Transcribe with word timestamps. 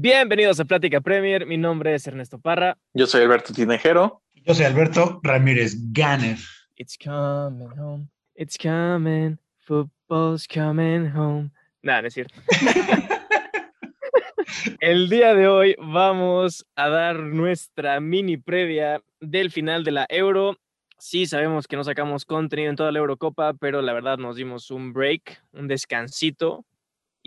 Bienvenidos 0.00 0.60
a 0.60 0.64
Plática 0.64 1.00
Premier. 1.00 1.44
Mi 1.44 1.56
nombre 1.56 1.92
es 1.92 2.06
Ernesto 2.06 2.38
Parra. 2.38 2.78
Yo 2.94 3.08
soy 3.08 3.22
Alberto 3.22 3.52
Tinejero. 3.52 4.22
Yo 4.32 4.54
soy 4.54 4.64
Alberto 4.64 5.18
Ramírez 5.24 5.74
Ganner. 5.92 6.38
It's 6.76 6.96
coming 6.96 7.76
home. 7.76 8.06
It's 8.36 8.56
coming. 8.56 9.38
Football's 9.56 10.46
coming 10.46 11.10
home. 11.12 11.50
Nada, 11.82 12.02
no 12.02 12.08
es 12.08 12.14
cierto. 12.14 12.40
El 14.80 15.08
día 15.08 15.34
de 15.34 15.48
hoy 15.48 15.74
vamos 15.80 16.64
a 16.76 16.88
dar 16.88 17.18
nuestra 17.18 17.98
mini 17.98 18.36
previa 18.36 19.02
del 19.18 19.50
final 19.50 19.82
de 19.82 19.90
la 19.90 20.06
Euro. 20.10 20.58
Sí, 20.98 21.26
sabemos 21.26 21.66
que 21.66 21.74
no 21.74 21.82
sacamos 21.82 22.24
contenido 22.24 22.70
en 22.70 22.76
toda 22.76 22.92
la 22.92 23.00
Eurocopa, 23.00 23.52
pero 23.54 23.82
la 23.82 23.94
verdad 23.94 24.16
nos 24.16 24.36
dimos 24.36 24.70
un 24.70 24.92
break, 24.92 25.42
un 25.54 25.66
descansito 25.66 26.64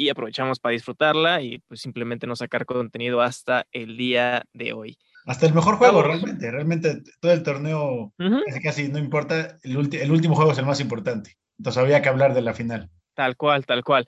y 0.01 0.09
aprovechamos 0.09 0.59
para 0.59 0.73
disfrutarla 0.73 1.41
y 1.41 1.59
pues 1.59 1.81
simplemente 1.81 2.25
no 2.25 2.35
sacar 2.35 2.65
contenido 2.65 3.21
hasta 3.21 3.67
el 3.71 3.97
día 3.97 4.43
de 4.53 4.73
hoy. 4.73 4.97
Hasta 5.27 5.45
el 5.45 5.53
mejor 5.53 5.75
juego, 5.75 6.01
realmente. 6.01 6.49
Realmente 6.49 7.03
todo 7.19 7.31
el 7.31 7.43
torneo 7.43 8.11
casi, 8.17 8.61
casi 8.61 8.87
no 8.89 8.97
importa. 8.97 9.57
El, 9.61 9.77
el 9.93 10.11
último 10.11 10.35
juego 10.35 10.51
es 10.51 10.57
el 10.57 10.65
más 10.65 10.79
importante. 10.79 11.37
Entonces 11.59 11.81
había 11.81 12.01
que 12.01 12.09
hablar 12.09 12.33
de 12.33 12.41
la 12.41 12.55
final. 12.55 12.89
Tal 13.13 13.37
cual, 13.37 13.65
tal 13.67 13.83
cual. 13.83 14.07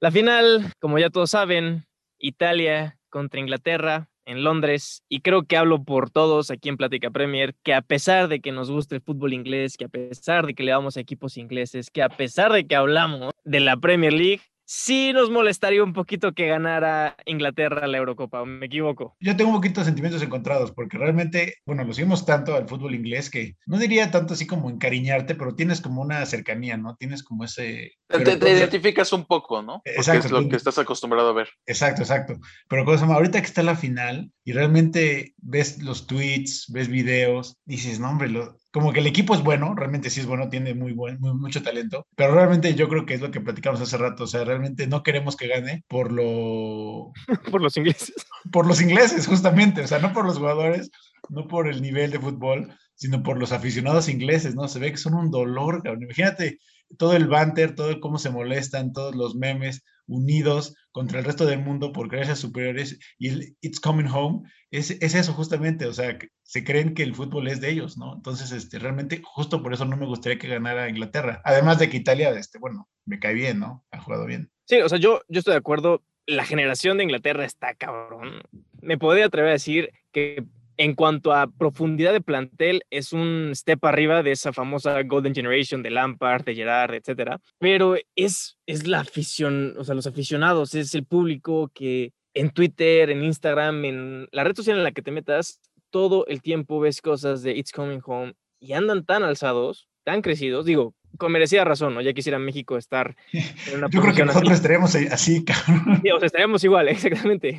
La 0.00 0.10
final, 0.10 0.72
como 0.80 0.98
ya 0.98 1.10
todos 1.10 1.30
saben, 1.30 1.86
Italia 2.18 2.98
contra 3.10 3.40
Inglaterra 3.40 4.08
en 4.24 4.44
Londres 4.44 5.02
y 5.08 5.20
creo 5.20 5.42
que 5.42 5.56
hablo 5.56 5.82
por 5.82 6.10
todos 6.10 6.50
aquí 6.50 6.68
en 6.68 6.76
Plática 6.76 7.10
Premier 7.10 7.54
que 7.62 7.74
a 7.74 7.82
pesar 7.82 8.28
de 8.28 8.40
que 8.40 8.52
nos 8.52 8.70
guste 8.70 8.94
el 8.94 9.02
fútbol 9.02 9.32
inglés, 9.32 9.76
que 9.76 9.86
a 9.86 9.88
pesar 9.88 10.46
de 10.46 10.54
que 10.54 10.62
le 10.62 10.70
damos 10.70 10.96
a 10.96 11.00
equipos 11.00 11.36
ingleses, 11.36 11.90
que 11.90 12.02
a 12.02 12.08
pesar 12.08 12.52
de 12.52 12.66
que 12.66 12.76
hablamos 12.76 13.32
de 13.44 13.60
la 13.60 13.76
Premier 13.76 14.12
League, 14.12 14.42
sí 14.70 15.12
nos 15.12 15.30
molestaría 15.30 15.82
un 15.82 15.92
poquito 15.92 16.32
que 16.32 16.46
ganara 16.46 17.16
Inglaterra 17.26 17.88
la 17.88 17.98
Eurocopa, 17.98 18.44
¿me 18.44 18.66
equivoco? 18.66 19.16
Yo 19.18 19.36
tengo 19.36 19.50
un 19.50 19.56
poquito 19.56 19.80
de 19.80 19.86
sentimientos 19.86 20.22
encontrados, 20.22 20.70
porque 20.70 20.96
realmente, 20.96 21.56
bueno, 21.66 21.82
lo 21.82 21.92
seguimos 21.92 22.24
tanto 22.24 22.54
al 22.54 22.68
fútbol 22.68 22.94
inglés 22.94 23.30
que 23.30 23.56
no 23.66 23.78
diría 23.78 24.12
tanto 24.12 24.34
así 24.34 24.46
como 24.46 24.70
encariñarte, 24.70 25.34
pero 25.34 25.56
tienes 25.56 25.80
como 25.80 26.02
una 26.02 26.24
cercanía, 26.24 26.76
¿no? 26.76 26.94
Tienes 26.94 27.24
como 27.24 27.42
ese... 27.42 27.94
Te, 28.06 28.22
identificas 28.22 29.12
un 29.12 29.26
poco, 29.26 29.60
¿no? 29.60 29.82
exacto. 29.84 30.26
es 30.26 30.32
lo 30.32 30.48
que 30.48 30.54
estás 30.54 30.78
acostumbrado 30.78 31.30
a 31.30 31.32
ver. 31.32 31.48
Exacto, 31.66 32.02
exacto. 32.02 32.38
Pero 32.68 32.84
cosa 32.84 33.06
ahorita 33.06 33.40
que 33.40 33.46
está 33.46 33.64
la 33.64 33.74
final 33.74 34.30
y 34.44 34.52
realmente 34.52 35.34
ves 35.38 35.82
los 35.82 36.06
tweets, 36.06 36.66
ves 36.68 36.86
videos, 36.86 37.56
dices, 37.64 37.98
no, 37.98 38.10
hombre, 38.10 38.28
lo, 38.28 38.59
como 38.72 38.92
que 38.92 39.00
el 39.00 39.06
equipo 39.06 39.34
es 39.34 39.42
bueno, 39.42 39.74
realmente 39.74 40.10
sí 40.10 40.20
es 40.20 40.26
bueno, 40.26 40.48
tiene 40.48 40.74
muy 40.74 40.92
buen, 40.92 41.18
mucho 41.20 41.62
talento, 41.62 42.06
pero 42.14 42.34
realmente 42.34 42.74
yo 42.74 42.88
creo 42.88 43.04
que 43.04 43.14
es 43.14 43.20
lo 43.20 43.30
que 43.30 43.40
platicamos 43.40 43.80
hace 43.80 43.96
rato, 43.96 44.24
o 44.24 44.26
sea, 44.26 44.44
realmente 44.44 44.86
no 44.86 45.02
queremos 45.02 45.36
que 45.36 45.48
gane 45.48 45.84
por 45.88 46.12
lo... 46.12 47.12
por 47.50 47.60
los 47.60 47.76
ingleses. 47.76 48.14
Por 48.52 48.66
los 48.66 48.80
ingleses, 48.80 49.26
justamente, 49.26 49.82
o 49.82 49.86
sea, 49.86 49.98
no 49.98 50.12
por 50.12 50.24
los 50.24 50.38
jugadores, 50.38 50.90
no 51.28 51.46
por 51.46 51.68
el 51.68 51.82
nivel 51.82 52.10
de 52.10 52.20
fútbol, 52.20 52.72
sino 52.94 53.22
por 53.22 53.38
los 53.38 53.52
aficionados 53.52 54.08
ingleses, 54.08 54.54
¿no? 54.54 54.68
Se 54.68 54.78
ve 54.78 54.90
que 54.90 54.98
son 54.98 55.14
un 55.14 55.30
dolor, 55.30 55.82
cabrón. 55.82 56.02
Imagínate 56.04 56.58
todo 56.98 57.14
el 57.14 57.28
banter, 57.28 57.74
todo 57.74 57.90
el 57.90 58.00
cómo 58.00 58.18
se 58.18 58.30
molestan, 58.30 58.92
todos 58.92 59.14
los 59.14 59.34
memes 59.34 59.84
unidos 60.06 60.74
contra 60.92 61.18
el 61.18 61.24
resto 61.24 61.46
del 61.46 61.60
mundo 61.60 61.92
por 61.92 62.08
creerse 62.08 62.36
superiores 62.36 62.98
y 63.18 63.54
It's 63.60 63.80
Coming 63.80 64.08
Home 64.08 64.48
es, 64.70 64.90
es, 64.90 65.14
eso 65.14 65.32
justamente, 65.32 65.86
o 65.86 65.92
sea, 65.92 66.16
se 66.42 66.64
creen 66.64 66.94
que 66.94 67.02
el 67.02 67.14
fútbol 67.14 67.48
es 67.48 67.60
de 67.60 67.70
ellos, 67.70 67.98
¿no? 67.98 68.14
Entonces, 68.14 68.52
este, 68.52 68.78
realmente, 68.78 69.20
justo 69.24 69.62
por 69.62 69.72
eso 69.72 69.84
no 69.84 69.96
me 69.96 70.06
gustaría 70.06 70.38
que 70.38 70.48
ganara 70.48 70.88
Inglaterra. 70.88 71.40
Además 71.44 71.78
de 71.78 71.90
que 71.90 71.96
Italia, 71.96 72.30
este, 72.30 72.58
bueno, 72.58 72.88
me 73.04 73.18
cae 73.18 73.34
bien, 73.34 73.58
¿no? 73.58 73.84
Ha 73.90 74.00
jugado 74.00 74.26
bien. 74.26 74.50
Sí, 74.66 74.80
o 74.80 74.88
sea, 74.88 74.98
yo, 74.98 75.20
yo 75.28 75.40
estoy 75.40 75.52
de 75.52 75.58
acuerdo. 75.58 76.02
La 76.26 76.44
generación 76.44 76.98
de 76.98 77.04
Inglaterra 77.04 77.44
está 77.44 77.74
cabrón. 77.74 78.42
Me 78.80 78.98
podría 78.98 79.26
atrever 79.26 79.50
a 79.50 79.54
decir 79.54 79.90
que 80.12 80.44
en 80.80 80.94
cuanto 80.94 81.34
a 81.34 81.46
profundidad 81.46 82.14
de 82.14 82.22
plantel, 82.22 82.84
es 82.88 83.12
un 83.12 83.50
step 83.54 83.84
arriba 83.84 84.22
de 84.22 84.32
esa 84.32 84.50
famosa 84.50 85.02
Golden 85.02 85.34
Generation 85.34 85.82
de 85.82 85.90
Lampard, 85.90 86.42
de 86.42 86.54
Gerard, 86.54 86.94
etcétera. 86.94 87.38
Pero 87.58 87.96
es, 88.16 88.56
es 88.64 88.86
la 88.86 89.00
afición, 89.00 89.74
o 89.76 89.84
sea, 89.84 89.94
los 89.94 90.06
aficionados, 90.06 90.74
es 90.74 90.94
el 90.94 91.04
público 91.04 91.70
que 91.74 92.14
en 92.32 92.48
Twitter, 92.48 93.10
en 93.10 93.22
Instagram, 93.22 93.84
en 93.84 94.28
la 94.32 94.42
red 94.42 94.56
social 94.56 94.78
en 94.78 94.84
la 94.84 94.92
que 94.92 95.02
te 95.02 95.10
metas, 95.10 95.60
todo 95.90 96.24
el 96.28 96.40
tiempo 96.40 96.80
ves 96.80 97.02
cosas 97.02 97.42
de 97.42 97.54
It's 97.54 97.72
Coming 97.72 98.00
Home 98.06 98.32
y 98.58 98.72
andan 98.72 99.04
tan 99.04 99.22
alzados, 99.22 99.90
tan 100.02 100.22
crecidos. 100.22 100.64
Digo, 100.64 100.94
con 101.18 101.30
merecida 101.30 101.62
razón, 101.62 101.92
¿no? 101.92 102.00
Ya 102.00 102.14
quisiera 102.14 102.38
México 102.38 102.78
estar 102.78 103.14
en 103.34 103.76
una 103.76 103.88
Yo 103.90 104.00
creo 104.00 104.14
que 104.14 104.24
nosotros 104.24 104.54
estaríamos 104.54 104.94
así, 104.94 105.44
cabrón. 105.44 106.00
Sí, 106.02 106.10
o 106.10 106.18
sea, 106.18 106.26
estaríamos 106.26 106.64
igual, 106.64 106.88
exactamente 106.88 107.58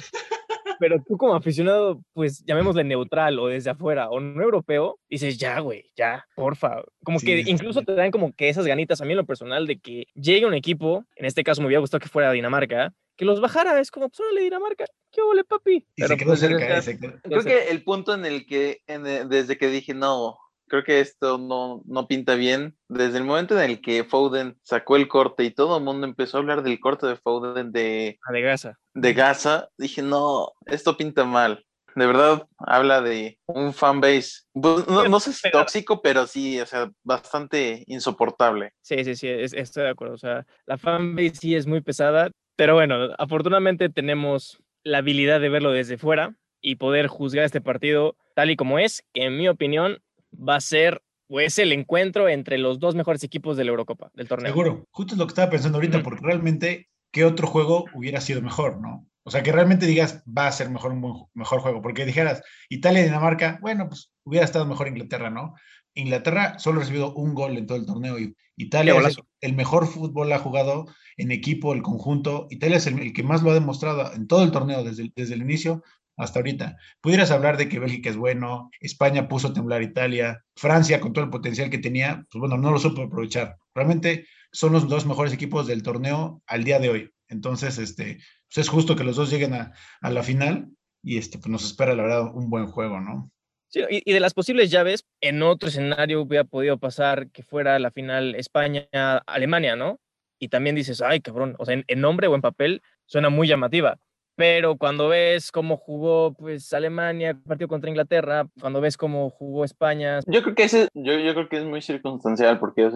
pero 0.81 1.00
tú 1.08 1.16
como 1.16 1.36
aficionado, 1.36 2.02
pues 2.12 2.44
llamémosle 2.44 2.84
neutral 2.84 3.38
o 3.38 3.46
desde 3.46 3.69
afuera 3.69 4.09
o 4.09 4.19
no 4.19 4.42
europeo, 4.42 4.97
dices, 5.08 5.38
ya, 5.38 5.59
güey, 5.59 5.92
ya, 5.96 6.25
porfa. 6.36 6.81
Como 7.03 7.19
que 7.19 7.42
incluso 7.42 7.84
te 7.84 7.94
dan 7.94 8.09
como 8.09 8.34
que 8.34 8.50
esas 8.50 8.66
ganitas 8.66 9.00
a 9.00 9.06
mí 9.06 9.12
en 9.12 9.18
lo 9.18 9.25
personal 9.28 9.68
de 9.68 9.78
que 9.78 10.08
llegue 10.16 10.47
un 10.47 10.56
equipo, 10.56 11.06
en 11.16 11.25
este 11.25 11.44
caso 11.44 11.62
me 11.62 11.68
hubiera 11.68 11.81
gustado 11.81 12.02
que 12.02 12.09
fuera 12.09 12.31
Dinamarca, 12.31 12.96
que 13.16 13.25
los 13.25 13.40
bajara, 13.40 13.80
es 13.80 13.91
como, 13.91 14.09
pues 14.09 14.22
órale, 14.22 14.41
Dinamarca, 14.41 14.86
qué 15.12 15.22
ole, 15.22 15.44
papi. 15.44 15.86
Y 15.96 16.02
se 16.02 16.18
quedó 16.18 16.30
pues, 16.30 16.40
cerca, 16.40 16.81
Creo 17.22 17.44
que 17.44 17.70
el 17.70 17.84
punto 17.84 18.16
en 18.16 18.25
el 18.25 18.47
que, 18.47 18.81
desde 18.88 19.59
que 19.59 19.68
dije, 19.68 19.94
no, 19.94 20.40
creo 20.72 20.84
que 20.86 21.02
esto 21.02 21.38
no, 21.38 21.82
no 21.86 22.08
pinta 22.08 22.36
bien. 22.36 22.78
Desde 22.88 23.18
el 23.18 23.26
momento 23.26 23.59
en 23.59 23.70
el 23.70 23.82
que 23.82 24.06
Foden 24.06 24.58
sacó 24.64 24.96
el 24.96 25.09
corte 25.09 25.44
y 25.44 25.52
todo 25.52 25.78
el 25.78 25.84
mundo 25.84 26.08
empezó 26.08 26.38
a 26.38 26.40
hablar 26.40 26.64
del 26.64 26.80
corte 26.80 27.08
de 27.08 27.18
Foden 27.18 27.74
de, 27.74 28.18
ah, 28.26 28.32
de 28.32 28.42
Gaza. 28.42 28.80
De 28.94 29.14
Gaza, 29.14 29.68
dije, 29.78 30.02
no, 30.02 30.54
esto 30.66 30.96
pinta 30.96 31.26
mal. 31.26 31.66
De 31.94 32.08
verdad, 32.08 32.48
habla 32.58 33.02
de 33.02 33.38
un 33.48 33.74
fanbase, 33.74 34.44
pues, 34.54 34.88
no, 34.88 35.04
no 35.09 35.20
sé 35.20 35.34
si 35.34 35.52
tóxico, 35.52 36.02
pero 36.02 36.26
sí, 36.26 36.58
o 36.62 36.66
sea, 36.66 36.90
bastante 37.03 37.84
insoportable. 37.88 38.72
Sí, 38.82 39.03
sí, 39.03 39.18
sí, 39.18 39.28
estoy 39.28 39.84
de 39.84 39.90
acuerdo. 39.90 40.14
O 40.14 40.18
sea, 40.18 40.46
la 40.66 40.78
fanbase 40.78 41.36
sí 41.36 41.53
es 41.53 41.68
muy 41.68 41.82
pesada, 41.82 42.32
pero 42.56 42.76
bueno, 42.76 43.09
afortunadamente 43.18 43.90
tenemos 43.90 44.58
la 44.84 45.00
habilidad 45.00 45.42
de 45.42 45.50
verlo 45.50 45.72
desde 45.72 45.98
fuera 45.98 46.34
y 46.62 46.76
poder 46.76 47.08
juzgar 47.08 47.44
este 47.44 47.59
partido 47.59 48.16
tal 48.36 48.52
y 48.52 48.56
como 48.56 48.80
es, 48.80 49.03
que 49.14 49.26
en 49.26 49.38
mi 49.38 49.50
opinión 49.50 50.02
va 50.34 50.56
a 50.56 50.62
ser 50.62 51.02
pues 51.28 51.59
el 51.59 51.72
encuentro 51.72 52.28
entre 52.28 52.58
los 52.58 52.80
dos 52.80 52.94
mejores 52.94 53.24
equipos 53.24 53.56
de 53.56 53.64
la 53.64 53.72
Eurocopa, 53.72 54.12
del 54.16 54.28
torneo. 54.28 54.52
Seguro, 54.52 54.88
justo 54.92 55.14
es 55.14 55.18
lo 55.18 55.25
que 55.25 55.31
estaba 55.31 55.50
pensando 55.50 55.78
ahorita, 55.78 56.03
porque 56.03 56.25
realmente, 56.25 56.90
¿qué 57.09 57.24
otro 57.24 57.47
juego 57.47 57.86
hubiera 57.94 58.19
sido 58.19 58.41
mejor, 58.41 58.81
no? 58.81 59.08
O 59.24 59.31
sea, 59.31 59.41
que 59.41 59.53
realmente 59.53 59.86
digas, 59.86 60.24
va 60.28 60.47
a 60.47 60.52
ser 60.52 60.70
mejor 60.70 60.91
un 60.91 61.30
mejor 61.34 61.62
juego, 61.62 61.81
porque 61.81 62.06
dijeras, 62.06 62.41
Italia 62.68 63.02
y 63.02 63.06
Dinamarca, 63.06 63.59
bueno, 63.62 63.88
pues 63.88 64.12
hubiera 64.24 64.44
estado 64.44 64.66
mejor 64.66 64.90
Inglaterra, 64.90 65.30
¿no? 65.30 65.53
Inglaterra 65.94 66.59
solo 66.59 66.80
ha 66.80 66.81
recibido 66.81 67.14
un 67.14 67.34
gol 67.34 67.58
en 67.58 67.66
todo 67.66 67.78
el 67.78 67.86
torneo 67.86 68.20
y 68.20 68.36
Italia 68.58 68.96
es 69.08 69.18
el 69.41 69.53
mejor 69.53 69.88
fútbol 69.88 70.31
ha 70.34 70.40
jugado 70.40 70.86
en 71.18 71.31
equipo, 71.31 71.74
el 71.74 71.81
conjunto. 71.81 72.47
Italia 72.50 72.78
es 72.78 72.88
el, 72.88 73.14
que 73.14 73.24
más 73.24 73.41
lo 73.41 73.52
ha 73.52 73.56
demostrado 73.56 74.14
en 74.14 74.28
todo 74.28 74.44
el 74.44 74.52
torneo 74.52 74.84
desde, 74.84 75.12
desde 75.16 75.34
el 75.34 75.41
inicio 75.41 75.84
hasta 76.22 76.40
ahorita. 76.40 76.78
Pudieras 77.02 77.32
hablar 77.32 77.58
de 77.58 77.68
que 77.68 77.80
Bélgica 77.80 78.09
es 78.09 78.16
bueno, 78.16 78.70
España 78.80 79.28
puso 79.28 79.48
a 79.48 79.54
temblar 79.54 79.82
Italia, 79.82 80.44
Francia 80.56 81.02
con 81.02 81.14
todo 81.14 81.26
el 81.26 81.32
potencial 81.32 81.70
que 81.70 81.80
tenía, 81.80 82.26
pues 82.32 82.40
bueno, 82.40 82.58
no 82.58 82.72
lo 82.72 82.80
supo 82.80 83.02
aprovechar. 83.02 83.58
Realmente 83.74 84.28
son 84.52 84.74
los 84.74 84.88
dos 84.88 85.06
mejores 85.06 85.34
equipos 85.34 85.68
del 85.68 85.84
torneo 85.84 86.42
al 86.46 86.64
día 86.64 86.80
de 86.80 86.90
hoy. 86.90 87.12
Entonces, 87.28 87.78
este, 87.78 88.20
pues 88.48 88.58
es 88.59 88.70
justo 88.70 88.96
que 88.96 89.04
los 89.04 89.16
dos 89.16 89.32
lleguen 89.32 89.54
a, 89.54 89.74
la 90.02 90.24
final 90.24 90.70
y 91.02 91.18
este, 91.18 91.40
pues 91.40 91.50
nos 91.50 91.66
espera, 91.66 91.96
la 91.96 92.04
verdad, 92.04 92.32
un 92.34 92.50
buen 92.50 92.68
juego, 92.68 93.00
¿no? 93.00 93.32
Sí, 93.70 93.82
y, 93.90 94.12
de 94.12 94.20
las 94.20 94.34
posibles 94.34 94.70
llaves, 94.70 95.06
en 95.22 95.42
otro 95.42 95.70
escenario 95.70 96.22
hubiera 96.22 96.44
podido 96.44 96.78
pasar 96.78 97.29
que 97.32 97.41
fuera 97.41 97.79
la 97.79 97.90
final 97.90 98.35
España-Alemania, 98.35 99.78
¿no? 99.78 100.00
Y 100.40 100.50
también 100.50 100.76
dices, 100.76 101.02
ay, 101.02 101.22
cabrón, 101.22 101.56
o 101.58 101.66
sea, 101.66 101.82
en 101.88 102.02
nombre 102.02 102.28
o 102.28 102.35
en 102.35 102.41
papel 102.41 102.82
suena 103.06 103.29
muy 103.29 103.47
llamativa 103.47 103.97
pero 104.36 104.78
cuando 104.78 105.10
ves 105.10 105.52
cómo 105.52 105.78
jugó 105.78 106.34
pues 106.34 106.74
Alemania 106.74 107.38
partido 107.46 107.68
contra 107.68 107.90
Inglaterra, 107.90 108.48
cuando 108.60 108.82
ves 108.82 108.98
cómo 108.98 109.30
jugó 109.30 109.66
España. 109.66 110.20
Yo 110.28 110.42
creo 110.42 110.56
que 110.56 110.64
ese, 110.64 110.88
yo, 110.94 111.18
yo 111.18 111.34
creo 111.34 111.50
que 111.50 111.58
es 111.58 111.66
muy 111.66 111.82
circunstancial 111.82 112.60
porque 112.60 112.90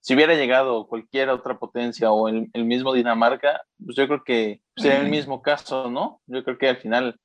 si 0.00 0.14
hubiera 0.14 0.34
llegado 0.34 0.86
cualquier 0.86 1.30
otra 1.30 1.58
potencia 1.58 2.10
o 2.10 2.28
el, 2.28 2.48
el, 2.52 2.64
mismo 2.64 2.92
Dinamarca, 2.92 3.62
pues 3.84 3.96
yo 3.96 4.06
creo 4.06 4.22
que 4.24 4.60
sería 4.76 5.00
el 5.00 5.10
mismo 5.10 5.42
caso, 5.42 5.90
¿no? 5.90 6.20
Yo 6.26 6.44
creo 6.44 6.58
que 6.58 6.68
al 6.68 6.76
final 6.76 7.16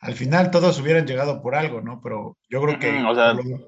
al 0.00 0.14
final 0.14 0.50
todos 0.50 0.80
hubieran 0.80 1.06
llegado 1.06 1.42
por 1.42 1.54
algo, 1.54 1.80
¿no? 1.80 2.00
Pero 2.02 2.36
yo 2.48 2.60
creo 2.62 2.78
que 2.78 2.92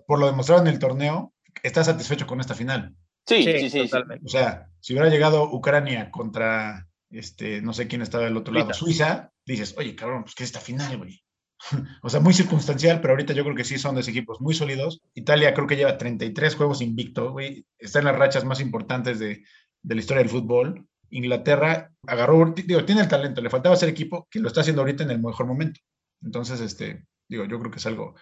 por, 0.07 0.19
lo, 0.19 0.27
demostrado 0.27 0.63
en 0.63 0.69
el 0.69 0.79
torneo, 0.79 1.33
está 1.63 1.85
satisfecho 1.85 2.27
con 2.27 2.41
esta 2.41 2.55
final. 2.55 2.95
Sí, 3.27 3.45
sí, 3.45 3.71
sí, 3.71 3.91
O 4.25 4.29
sea, 4.29 4.69
si 4.81 4.93
hubiera 4.93 5.09
llegado 5.09 5.51
Ucrania 5.53 6.11
contra 6.11 6.89
este, 7.11 7.61
no 7.61 7.73
sé 7.73 7.89
quién 7.89 8.03
estaba 8.03 8.25
del 8.25 8.37
otro 8.37 8.55
lado, 8.55 8.73
Suiza, 8.73 9.33
dices, 9.45 9.75
oye, 9.77 9.95
cabrón, 9.95 10.23
pues 10.23 10.35
qué 10.35 10.45
es 10.45 10.51
esta 10.51 10.61
final, 10.61 10.99
güey. 10.99 11.23
o 12.03 12.09
sea, 12.09 12.21
muy 12.21 12.33
circunstancial, 12.33 13.01
pero 13.01 13.13
ahorita 13.13 13.35
yo 13.35 13.45
creo 13.45 13.57
que 13.57 13.65
sí 13.65 13.79
son 13.79 13.95
dos 13.95 14.09
equipos 14.09 14.41
muy 14.41 14.55
sólidos. 14.55 15.01
Italia 15.15 15.53
creo 15.53 15.67
que 15.67 15.77
lleva 15.77 15.99
33 15.99 16.55
juegos 16.55 16.81
invicto, 16.81 17.33
güey. 17.33 17.67
Está 17.79 17.99
en 17.99 18.07
las 18.07 18.17
rachas 18.17 18.45
más 18.45 18.61
importantes 18.61 19.19
de, 19.19 19.43
de 19.83 19.95
la 19.95 20.01
historia 20.01 20.23
del 20.23 20.31
fútbol. 20.31 20.87
Inglaterra 21.11 21.93
agarró, 22.07 22.55
digo, 22.55 22.85
tiene 22.85 23.03
el 23.03 23.09
talento, 23.09 23.41
le 23.41 23.51
faltaba 23.51 23.77
ser 23.77 23.89
equipo 23.89 24.29
que 24.31 24.39
lo 24.39 24.49
está 24.49 24.61
haciendo 24.61 24.83
ahorita 24.83 25.03
en 25.03 25.11
el 25.11 25.21
mejor 25.21 25.47
momento. 25.47 25.81
Entonces, 26.23 26.61
este, 26.61 27.05
digo, 27.29 27.45
yo 27.47 27.59
creo 27.59 27.71
que 27.71 27.79
es 27.79 27.87
algo, 27.87 28.15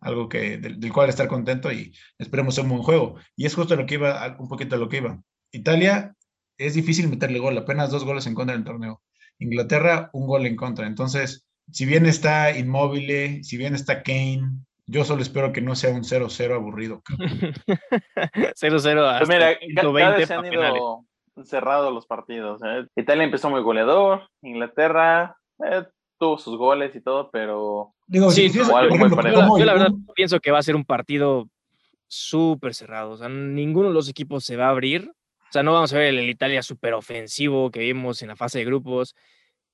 algo 0.00 0.28
que, 0.28 0.58
del, 0.58 0.92
cual 0.92 1.08
estar 1.08 1.26
contento 1.28 1.72
y 1.72 1.92
esperemos 2.18 2.56
un 2.58 2.68
buen 2.68 2.82
juego. 2.82 3.16
Y 3.34 3.46
es 3.46 3.54
justo 3.54 3.76
lo 3.76 3.86
que 3.86 3.94
iba, 3.94 4.36
un 4.38 4.48
poquito 4.48 4.76
a 4.76 4.78
lo 4.78 4.88
que 4.88 4.98
iba. 4.98 5.20
Italia 5.52 6.14
es 6.58 6.74
difícil 6.74 7.08
meterle 7.08 7.38
gol, 7.38 7.56
apenas 7.58 7.90
dos 7.90 8.04
goles 8.04 8.26
en 8.26 8.34
contra 8.34 8.54
en 8.54 8.60
el 8.60 8.66
torneo. 8.66 9.02
Inglaterra, 9.38 10.10
un 10.12 10.26
gol 10.26 10.46
en 10.46 10.56
contra. 10.56 10.86
Entonces, 10.86 11.46
si 11.70 11.84
bien 11.84 12.06
está 12.06 12.56
inmóvil, 12.56 13.44
si 13.44 13.56
bien 13.56 13.74
está 13.74 14.02
Kane, 14.02 14.42
yo 14.86 15.04
solo 15.04 15.22
espero 15.22 15.52
que 15.52 15.60
no 15.60 15.74
sea 15.74 15.90
un 15.92 16.04
0-0 16.04 16.54
aburrido. 16.54 17.02
0-0 17.06 18.54
pues 19.18 19.28
mira, 19.28 19.58
cada 19.74 19.92
vez 19.92 20.28
se 20.28 20.34
han 20.34 20.52
ido 20.52 21.04
cerrados 21.44 21.92
los 21.92 22.06
partidos. 22.06 22.62
¿eh? 22.64 22.86
Italia 22.96 23.24
empezó 23.24 23.50
muy 23.50 23.60
goleador, 23.60 24.28
Inglaterra 24.42 25.36
eh, 25.64 25.84
tuvo 26.18 26.38
sus 26.38 26.56
goles 26.56 26.94
y 26.94 27.00
todo, 27.00 27.30
pero... 27.30 27.92
Digo, 28.06 28.30
sí, 28.30 28.50
yo, 28.50 28.62
la, 28.64 29.72
verdad 29.72 29.90
pienso 30.14 30.38
que 30.38 30.52
va 30.52 30.58
a 30.58 30.62
ser 30.62 30.76
un 30.76 30.84
partido 30.84 31.48
súper 32.06 32.74
cerrado. 32.74 33.10
O 33.10 33.16
sea, 33.16 33.28
ninguno 33.28 33.88
de 33.88 33.94
los 33.94 34.08
equipos 34.08 34.44
se 34.44 34.56
va 34.56 34.66
a 34.66 34.70
abrir. 34.70 35.10
O 35.48 35.52
sea, 35.52 35.62
no 35.62 35.72
vamos 35.72 35.92
a 35.92 35.98
ver 35.98 36.08
el 36.08 36.28
Italia 36.28 36.62
súper 36.62 36.94
ofensivo 36.94 37.70
que 37.70 37.80
vimos 37.80 38.22
en 38.22 38.28
la 38.28 38.36
fase 38.36 38.58
de 38.58 38.64
grupos. 38.64 39.14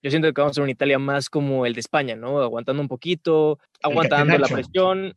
Yo 0.03 0.11
siento 0.11 0.33
que 0.33 0.41
vamos 0.41 0.57
a 0.57 0.61
ver 0.61 0.65
una 0.65 0.73
Italia 0.73 0.99
más 0.99 1.31
como 1.31 1.65
el 1.65 1.75
de 1.75 1.81
España, 1.81 2.17
¿no? 2.17 2.43
Aguantando 2.43 2.83
un 2.83 2.89
poquito, 2.89 3.59
aguantando 3.83 4.37
la 4.37 4.49
presión. 4.49 5.15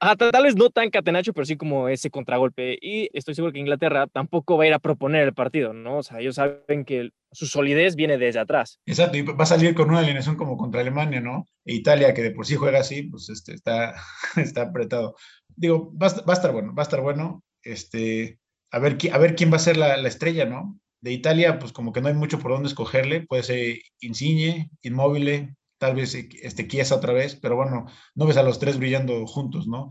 Ah, 0.00 0.14
tal 0.14 0.44
vez 0.44 0.54
no 0.54 0.70
tan 0.70 0.90
catenacho, 0.90 1.32
pero 1.32 1.44
sí 1.44 1.56
como 1.56 1.88
ese 1.88 2.08
contragolpe. 2.08 2.78
Y 2.80 3.10
estoy 3.12 3.34
seguro 3.34 3.52
que 3.52 3.58
Inglaterra 3.58 4.06
tampoco 4.06 4.56
va 4.56 4.62
a 4.62 4.66
ir 4.68 4.74
a 4.74 4.78
proponer 4.78 5.24
el 5.24 5.34
partido, 5.34 5.72
¿no? 5.72 5.98
O 5.98 6.02
sea, 6.04 6.20
ellos 6.20 6.36
saben 6.36 6.84
que 6.84 7.10
su 7.32 7.46
solidez 7.46 7.96
viene 7.96 8.16
desde 8.16 8.38
atrás. 8.38 8.78
Exacto, 8.86 9.18
y 9.18 9.22
va 9.22 9.42
a 9.42 9.46
salir 9.46 9.74
con 9.74 9.88
una 9.90 9.98
alineación 9.98 10.36
como 10.36 10.56
contra 10.56 10.82
Alemania, 10.82 11.20
¿no? 11.20 11.46
E 11.64 11.74
Italia, 11.74 12.14
que 12.14 12.22
de 12.22 12.30
por 12.30 12.46
sí 12.46 12.54
juega 12.54 12.78
así, 12.78 13.02
pues 13.04 13.28
este, 13.28 13.54
está, 13.54 13.96
está 14.36 14.62
apretado. 14.62 15.16
Digo, 15.56 15.92
va, 16.00 16.08
va, 16.08 16.32
a 16.32 16.36
estar 16.36 16.52
bueno, 16.52 16.72
va 16.76 16.82
a 16.82 16.84
estar 16.84 17.00
bueno. 17.00 17.42
Este, 17.62 18.38
a, 18.70 18.78
ver, 18.78 18.96
quién 18.96 19.52
va 19.52 19.56
a 19.56 19.60
ser 19.60 19.76
la, 19.76 19.96
la 19.96 20.08
estrella, 20.08 20.44
¿no? 20.44 20.78
De 21.00 21.12
Italia, 21.12 21.58
pues 21.58 21.72
como 21.72 21.92
que 21.92 22.00
no 22.00 22.08
hay 22.08 22.14
mucho 22.14 22.38
por 22.38 22.52
dónde 22.52 22.68
escogerle. 22.68 23.26
Puede 23.26 23.42
ser 23.42 23.78
Insigne, 24.00 24.70
Inmóvil, 24.82 25.54
tal 25.78 25.94
vez 25.94 26.14
este 26.14 26.66
Chiesa 26.66 26.96
otra 26.96 27.12
vez, 27.12 27.36
pero 27.36 27.56
bueno, 27.56 27.86
no 28.14 28.26
ves 28.26 28.36
a 28.36 28.42
los 28.42 28.58
tres 28.58 28.78
brillando 28.78 29.26
juntos, 29.26 29.66
¿no? 29.66 29.88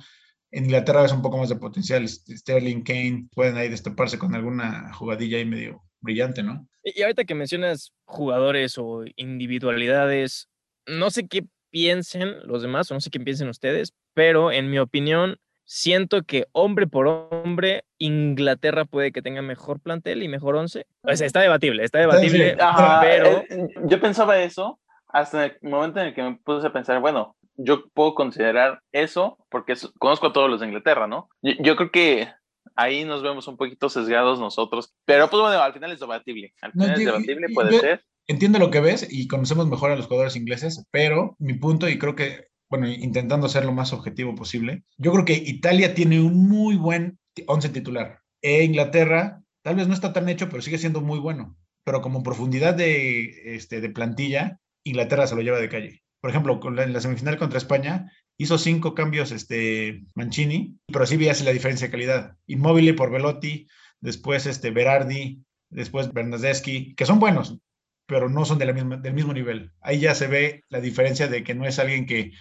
En 0.52 0.66
Inglaterra 0.66 1.02
ves 1.02 1.12
un 1.12 1.22
poco 1.22 1.38
más 1.38 1.50
de 1.50 1.56
potencial. 1.56 2.04
Este, 2.04 2.38
Sterling, 2.38 2.84
Kane, 2.84 3.28
pueden 3.34 3.58
ahí 3.58 3.70
destaparse 3.70 4.20
con 4.20 4.36
alguna 4.36 4.94
jugadilla 4.94 5.38
ahí 5.38 5.46
medio 5.46 5.84
brillante, 6.00 6.44
¿no? 6.44 6.68
Y 6.84 7.02
ahorita 7.02 7.26
que 7.26 7.36
mencionas 7.36 7.94
jugadores 8.06 8.78
o 8.78 9.04
individualidades, 9.16 10.50
no 10.86 11.10
sé 11.10 11.28
qué 11.28 11.46
piensen 11.70 12.36
los 12.48 12.62
demás 12.62 12.90
o 12.92 12.94
no 12.94 13.02
sé 13.02 13.10
qué 13.10 13.20
piensen 13.20 13.50
ustedes, 13.50 13.94
pero 14.14 14.52
en 14.52 14.70
mi 14.70 14.80
opinión, 14.80 15.38
siento 15.68 16.24
que 16.24 16.48
hombre 16.54 16.88
por 16.88 17.08
hombre, 17.08 17.84
Inglaterra 18.00 18.86
puede 18.86 19.12
que 19.12 19.22
tenga 19.22 19.42
mejor 19.42 19.82
plantel 19.82 20.24
y 20.24 20.28
mejor 20.30 20.56
once. 20.56 20.88
O 21.04 21.16
sea, 21.16 21.28
está 21.28 21.42
debatible, 21.42 21.84
está 21.84 22.00
debatible, 22.00 22.58
pero... 23.02 23.44
Eh, 23.50 23.68
yo 23.86 24.00
pensaba 24.00 24.40
eso 24.40 24.80
hasta 25.10 25.46
el 25.46 25.58
momento 25.62 26.00
en 26.00 26.08
el 26.08 26.16
que 26.16 26.24
me 26.24 26.36
puse 26.38 26.68
a 26.68 26.74
pensar, 26.74 27.00
bueno, 27.02 27.36
yo 27.56 27.90
puedo 27.90 28.16
considerar 28.16 28.82
eso 28.92 29.38
porque 29.50 29.74
conozco 30.00 30.28
a 30.28 30.34
todos 30.34 30.50
los 30.50 30.62
de 30.62 30.68
Inglaterra, 30.68 31.08
¿no? 31.08 31.30
Yo, 31.42 31.76
creo 31.76 31.92
que 31.92 32.30
ahí 32.76 33.04
nos 33.04 33.22
vemos 33.22 33.48
un 33.48 33.58
poquito 33.58 33.90
sesgados 33.90 34.40
nosotros, 34.40 34.94
pero 35.06 35.30
pues 35.30 35.42
bueno, 35.42 35.62
al 35.62 35.74
final 35.74 35.92
es 35.92 36.00
debatible. 36.00 36.54
Al 36.62 36.72
final 36.72 36.92
es 36.92 37.00
debatible, 37.00 37.48
puede 37.54 37.80
ser. 37.80 38.04
Entiendo 38.28 38.60
lo 38.60 38.72
que 38.72 38.82
ves 38.82 39.08
y 39.10 39.28
conocemos 39.28 39.68
mejor 39.68 39.92
a 39.92 39.96
los 39.96 40.06
jugadores 40.06 40.36
ingleses, 40.36 40.86
pero 40.92 41.36
mi 41.40 41.54
punto, 41.54 41.88
y 41.90 41.98
creo 41.98 42.16
que, 42.16 42.47
bueno, 42.70 42.88
intentando 42.88 43.48
ser 43.50 43.66
lo 43.66 43.72
más 43.72 43.94
objetivo 43.94 44.36
posible, 44.36 44.84
yo 44.98 45.12
creo 45.12 45.26
que 45.26 45.34
Italia 45.34 45.94
tiene 45.94 46.20
un 46.20 46.48
muy 46.48 46.76
buen 46.76 47.18
once 47.48 47.70
titular. 47.70 48.20
E 48.42 48.64
Inglaterra 48.64 49.42
tal 49.62 49.76
vez 49.76 49.88
no 49.88 49.94
está 49.94 50.14
tan 50.14 50.30
hecho, 50.30 50.50
pero 50.50 50.62
sigue 50.62 50.78
siendo 50.78 51.02
muy 51.02 51.20
bueno. 51.20 51.58
Pero 51.84 52.02
como 52.02 52.24
profundidad 52.24 52.74
de, 52.74 53.56
este, 53.56 53.82
de 53.82 53.90
plantilla, 53.90 54.60
Inglaterra 54.84 55.28
se 55.28 55.36
lo 55.36 55.42
lleva 55.42 55.60
de 55.60 55.70
calle. 55.70 56.04
Por 56.22 56.30
ejemplo, 56.30 56.60
en 56.82 56.94
la 56.94 57.00
semifinal 57.00 57.38
contra 57.38 57.58
España 57.58 58.12
hizo 58.38 58.58
cinco 58.58 58.94
cambios 58.94 59.32
este, 59.32 60.04
Mancini, 60.16 60.78
pero 60.88 61.06
sí 61.06 61.18
veías 61.18 61.44
la 61.44 61.52
diferencia 61.52 61.88
de 61.88 61.92
calidad. 61.92 62.38
Inmóvil 62.46 62.96
por 62.96 63.12
Velotti, 63.12 63.68
después 64.00 64.46
este, 64.46 64.72
Berardi, 64.72 65.44
después 65.70 66.14
Bernadeschi, 66.14 66.96
que 66.96 67.06
son 67.06 67.20
buenos, 67.20 67.58
pero 68.06 68.30
no 68.30 68.46
son 68.46 68.58
de 68.60 68.66
la 68.66 68.74
misma, 68.74 68.98
del 68.98 69.14
mismo 69.14 69.34
nivel. 69.34 69.72
Ahí 69.82 70.00
ya 70.00 70.16
se 70.16 70.28
ve 70.28 70.64
la 70.70 70.82
diferencia 70.82 71.28
de 71.28 71.44
que 71.44 71.56
no 71.56 71.66
es 71.66 71.80
alguien 71.80 72.06
que, 72.06 72.32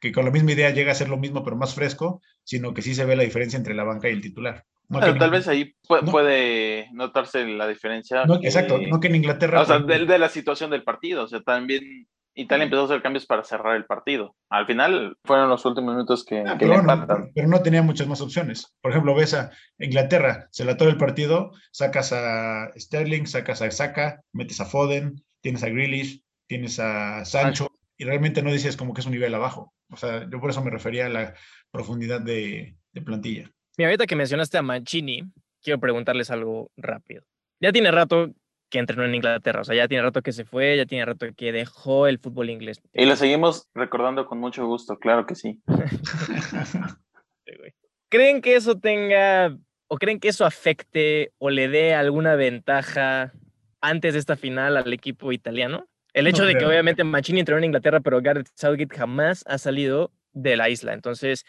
que 0.00 0.12
con 0.12 0.24
la 0.24 0.30
misma 0.30 0.52
idea 0.52 0.70
llega 0.70 0.92
a 0.92 0.96
ser 0.96 1.08
lo 1.08 1.16
mismo, 1.16 1.42
pero 1.42 1.56
más 1.56 1.74
fresco, 1.74 2.20
sino 2.44 2.74
que 2.74 2.82
sí 2.82 2.94
se 2.94 3.04
ve 3.04 3.16
la 3.16 3.22
diferencia 3.22 3.56
entre 3.56 3.74
la 3.74 3.84
banca 3.84 4.08
y 4.08 4.12
el 4.12 4.22
titular 4.22 4.64
tal 4.88 5.30
vez 5.30 5.48
ahí 5.48 5.74
puede, 5.86 6.88
notarse 6.92 7.44
la 7.46 7.66
diferencia. 7.66 8.24
exacto, 8.42 8.78
no 8.78 9.00
que 9.00 9.08
en 9.08 9.16
Inglaterra. 9.16 9.62
O 9.62 9.64
sea, 9.64 9.78
de, 9.78 10.18
la 10.18 10.28
situación 10.28 10.70
del 10.70 10.84
partido. 10.84 11.24
O 11.24 11.26
sea, 11.26 11.40
también 11.40 12.06
Italia 12.34 12.64
empezó 12.64 12.82
a 12.82 12.84
hacer 12.86 13.02
cambios 13.02 13.26
para 13.26 13.44
cerrar 13.44 13.76
el 13.76 13.86
partido. 13.86 14.36
Al 14.50 14.66
final 14.66 15.16
fueron 15.24 15.48
los 15.48 15.64
últimos 15.64 15.94
minutos 15.94 16.24
que, 16.24 16.40
ah, 16.46 16.56
pero, 16.58 16.82
no, 16.82 17.06
pero, 17.34 17.48
no 17.48 17.62
tenía 17.62 17.82
muchas 17.82 18.06
más 18.06 18.20
opciones. 18.20 18.74
Por 18.80 18.92
ejemplo, 18.92 19.14
ves 19.14 19.34
a 19.34 19.50
Inglaterra, 19.78 20.48
se 20.50 20.64
la 20.64 20.76
toma 20.76 20.90
el 20.90 20.98
partido, 20.98 21.52
sacas 21.72 22.12
a 22.12 22.70
Sterling, 22.76 23.26
sacas 23.26 23.62
a 23.62 23.70
Saka, 23.70 24.20
metes 24.32 24.60
a 24.60 24.66
Foden, 24.66 25.22
tienes 25.40 25.62
a 25.62 25.68
Grealish, 25.68 26.22
tienes 26.46 26.78
a 26.78 27.24
Sancho, 27.24 27.68
y 27.96 28.04
realmente 28.04 28.42
no 28.42 28.52
dices 28.52 28.76
como 28.76 28.94
que 28.94 29.00
es 29.00 29.06
un 29.06 29.12
nivel 29.12 29.34
abajo. 29.34 29.72
O 29.90 29.96
sea, 29.96 30.28
yo 30.30 30.40
por 30.40 30.50
eso 30.50 30.62
me 30.62 30.70
refería 30.70 31.06
a 31.06 31.10
la 31.10 31.34
profundidad 31.70 32.20
de 32.20 32.76
plantilla. 33.04 33.50
Mira, 33.76 33.90
ahorita 33.90 34.06
que 34.06 34.16
mencionaste 34.16 34.56
a 34.56 34.62
Mancini, 34.62 35.24
quiero 35.62 35.78
preguntarles 35.78 36.30
algo 36.30 36.70
rápido. 36.76 37.22
Ya 37.60 37.72
tiene 37.72 37.90
rato 37.90 38.32
que 38.70 38.78
entrenó 38.78 39.04
en 39.04 39.14
Inglaterra, 39.14 39.60
o 39.60 39.64
sea, 39.64 39.76
ya 39.76 39.86
tiene 39.86 40.02
rato 40.02 40.22
que 40.22 40.32
se 40.32 40.44
fue, 40.44 40.76
ya 40.76 40.86
tiene 40.86 41.04
rato 41.04 41.26
que 41.36 41.52
dejó 41.52 42.06
el 42.06 42.18
fútbol 42.18 42.50
inglés. 42.50 42.80
Y 42.92 43.04
lo 43.04 43.16
seguimos 43.16 43.68
recordando 43.74 44.26
con 44.26 44.38
mucho 44.38 44.66
gusto, 44.66 44.98
claro 44.98 45.26
que 45.26 45.34
sí. 45.34 45.60
¿Creen 48.08 48.40
que 48.40 48.56
eso 48.56 48.78
tenga, 48.78 49.56
o 49.88 49.98
creen 49.98 50.20
que 50.20 50.28
eso 50.28 50.44
afecte 50.44 51.32
o 51.38 51.50
le 51.50 51.68
dé 51.68 51.94
alguna 51.94 52.34
ventaja 52.34 53.32
antes 53.80 54.14
de 54.14 54.20
esta 54.20 54.36
final 54.36 54.76
al 54.76 54.92
equipo 54.92 55.32
italiano? 55.32 55.86
El 56.16 56.26
hecho 56.26 56.44
de 56.44 56.56
que 56.56 56.64
obviamente 56.64 57.04
Mancini 57.04 57.40
entrenó 57.40 57.58
en 57.58 57.64
Inglaterra, 57.64 58.00
pero 58.00 58.20
Gareth 58.20 58.48
Southgate 58.54 58.96
jamás 58.96 59.44
ha 59.46 59.58
salido 59.58 60.12
de 60.32 60.56
la 60.56 60.68
isla. 60.68 60.94
Entonces, 60.94 61.44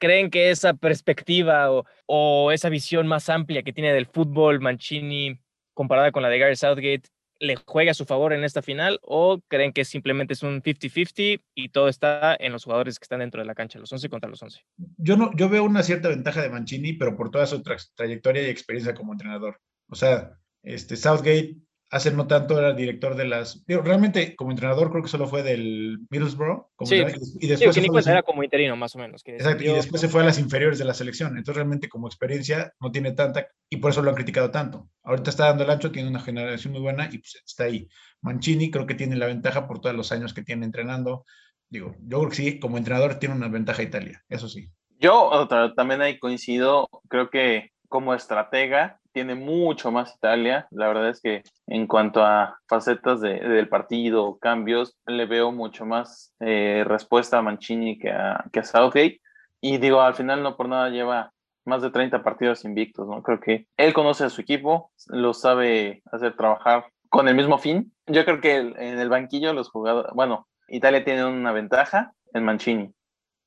¿Creen 0.00 0.30
que 0.30 0.50
esa 0.50 0.72
perspectiva 0.72 1.68
o, 2.06 2.52
esa 2.52 2.70
visión 2.70 3.06
más 3.06 3.28
amplia 3.28 3.62
que 3.62 3.74
tiene 3.74 3.92
del 3.92 4.06
fútbol 4.06 4.58
Mancini 4.58 5.38
comparada 5.74 6.10
con 6.10 6.22
la 6.22 6.30
de 6.30 6.38
Gary 6.38 6.56
Southgate 6.56 7.02
le 7.38 7.56
juega 7.56 7.90
a 7.90 7.94
su 7.94 8.06
favor 8.06 8.32
en 8.32 8.42
esta 8.42 8.62
final 8.62 8.98
o 9.02 9.40
creen 9.46 9.74
que 9.74 9.84
simplemente 9.84 10.32
es 10.32 10.42
un 10.42 10.62
50-50 10.62 11.42
y 11.54 11.68
todo 11.68 11.88
está 11.88 12.34
en 12.40 12.52
los 12.52 12.64
jugadores 12.64 12.98
que 12.98 13.04
están 13.04 13.20
dentro 13.20 13.42
de 13.42 13.46
la 13.46 13.54
cancha, 13.54 13.78
los 13.78 13.92
11 13.92 14.08
contra 14.08 14.30
los 14.30 14.42
11? 14.42 14.60
Yo, 14.96 15.18
no, 15.18 15.30
yo 15.36 15.50
veo 15.50 15.64
una 15.64 15.82
cierta 15.82 16.08
ventaja 16.08 16.40
de 16.40 16.48
Mancini, 16.48 16.94
pero 16.94 17.14
por 17.14 17.30
toda 17.30 17.46
su 17.46 17.62
trayectoria 17.62 18.42
y 18.42 18.50
experiencia 18.50 18.94
como 18.94 19.12
entrenador. 19.12 19.60
O 19.90 19.96
sea, 19.96 20.38
este, 20.62 20.96
Southgate 20.96 21.56
hace 21.90 22.12
no 22.12 22.26
tanto 22.26 22.58
era 22.58 22.72
director 22.72 23.16
de 23.16 23.26
las. 23.26 23.64
realmente, 23.66 24.36
como 24.36 24.52
entrenador, 24.52 24.90
creo 24.90 25.02
que 25.02 25.08
solo 25.08 25.26
fue 25.26 25.42
del 25.42 25.98
Middlesbrough. 26.08 26.66
sí, 26.84 27.02
y 27.40 27.48
después. 27.48 27.74
Sí, 27.74 28.10
era 28.10 28.22
como 28.22 28.44
interino, 28.44 28.76
más 28.76 28.94
o 28.94 28.98
menos. 28.98 29.22
exacto, 29.26 29.64
y 29.64 29.68
después 29.68 30.00
se 30.00 30.08
fue 30.08 30.22
a 30.22 30.24
las 30.24 30.38
inferiores 30.38 30.78
de 30.78 30.84
la 30.84 30.94
selección. 30.94 31.36
Entonces, 31.36 31.56
realmente, 31.56 31.88
como 31.88 32.06
experiencia, 32.06 32.72
no 32.80 32.92
tiene 32.92 33.12
tanta, 33.12 33.48
y 33.68 33.78
por 33.78 33.90
eso 33.90 34.02
lo 34.02 34.10
han 34.10 34.16
criticado 34.16 34.50
tanto. 34.50 34.88
Ahorita 35.02 35.30
está 35.30 35.46
dando 35.46 35.64
el 35.64 35.70
ancho, 35.70 35.90
tiene 35.90 36.08
una 36.08 36.20
generación 36.20 36.72
muy 36.72 36.82
buena 36.82 37.08
y 37.12 37.18
pues 37.18 37.42
está 37.44 37.64
ahí. 37.64 37.88
Mancini 38.22 38.70
creo 38.70 38.86
que 38.86 38.94
tiene 38.94 39.16
la 39.16 39.26
ventaja 39.26 39.66
por 39.66 39.80
todos 39.80 39.96
los 39.96 40.12
años 40.12 40.32
que 40.32 40.42
tiene 40.42 40.64
entrenando. 40.64 41.24
Digo, 41.68 41.96
yo 42.00 42.18
creo 42.18 42.30
que 42.30 42.36
sí, 42.36 42.60
como 42.60 42.78
entrenador 42.78 43.16
tiene 43.16 43.34
una 43.34 43.48
ventaja 43.48 43.82
Italia, 43.82 44.24
eso 44.28 44.48
sí. 44.48 44.70
Yo 44.98 45.48
también 45.74 46.02
ahí 46.02 46.18
coincido, 46.18 46.88
creo 47.08 47.30
que 47.30 47.70
como 47.88 48.14
estratega 48.14 48.99
tiene 49.12 49.34
mucho 49.34 49.90
más 49.90 50.14
Italia. 50.16 50.66
La 50.70 50.88
verdad 50.88 51.08
es 51.08 51.20
que 51.20 51.42
en 51.66 51.86
cuanto 51.86 52.24
a 52.24 52.58
facetas 52.68 53.20
de, 53.20 53.40
del 53.40 53.68
partido, 53.68 54.38
cambios, 54.38 54.96
le 55.06 55.26
veo 55.26 55.52
mucho 55.52 55.86
más 55.86 56.34
eh, 56.40 56.84
respuesta 56.86 57.38
a 57.38 57.42
Mancini 57.42 57.98
que 57.98 58.10
a, 58.10 58.44
que 58.52 58.60
a 58.60 58.64
Southgate. 58.64 59.20
Y 59.60 59.78
digo, 59.78 60.00
al 60.00 60.14
final 60.14 60.42
no 60.42 60.56
por 60.56 60.68
nada 60.68 60.88
lleva 60.90 61.32
más 61.64 61.82
de 61.82 61.90
30 61.90 62.22
partidos 62.22 62.64
invictos, 62.64 63.06
¿no? 63.06 63.22
Creo 63.22 63.40
que 63.40 63.66
él 63.76 63.92
conoce 63.92 64.24
a 64.24 64.30
su 64.30 64.40
equipo, 64.40 64.90
lo 65.08 65.34
sabe 65.34 66.02
hacer 66.10 66.36
trabajar 66.36 66.86
con 67.08 67.28
el 67.28 67.34
mismo 67.34 67.58
fin. 67.58 67.92
Yo 68.06 68.24
creo 68.24 68.40
que 68.40 68.56
en 68.56 68.98
el 68.98 69.08
banquillo 69.08 69.52
los 69.52 69.70
jugadores, 69.70 70.12
bueno, 70.14 70.48
Italia 70.68 71.04
tiene 71.04 71.24
una 71.24 71.52
ventaja 71.52 72.12
en 72.32 72.44
Mancini. 72.44 72.92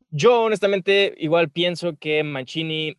Yo 0.09 0.43
honestamente 0.43 1.15
igual 1.17 1.49
pienso 1.49 1.95
que 1.97 2.23
Mancini 2.23 2.97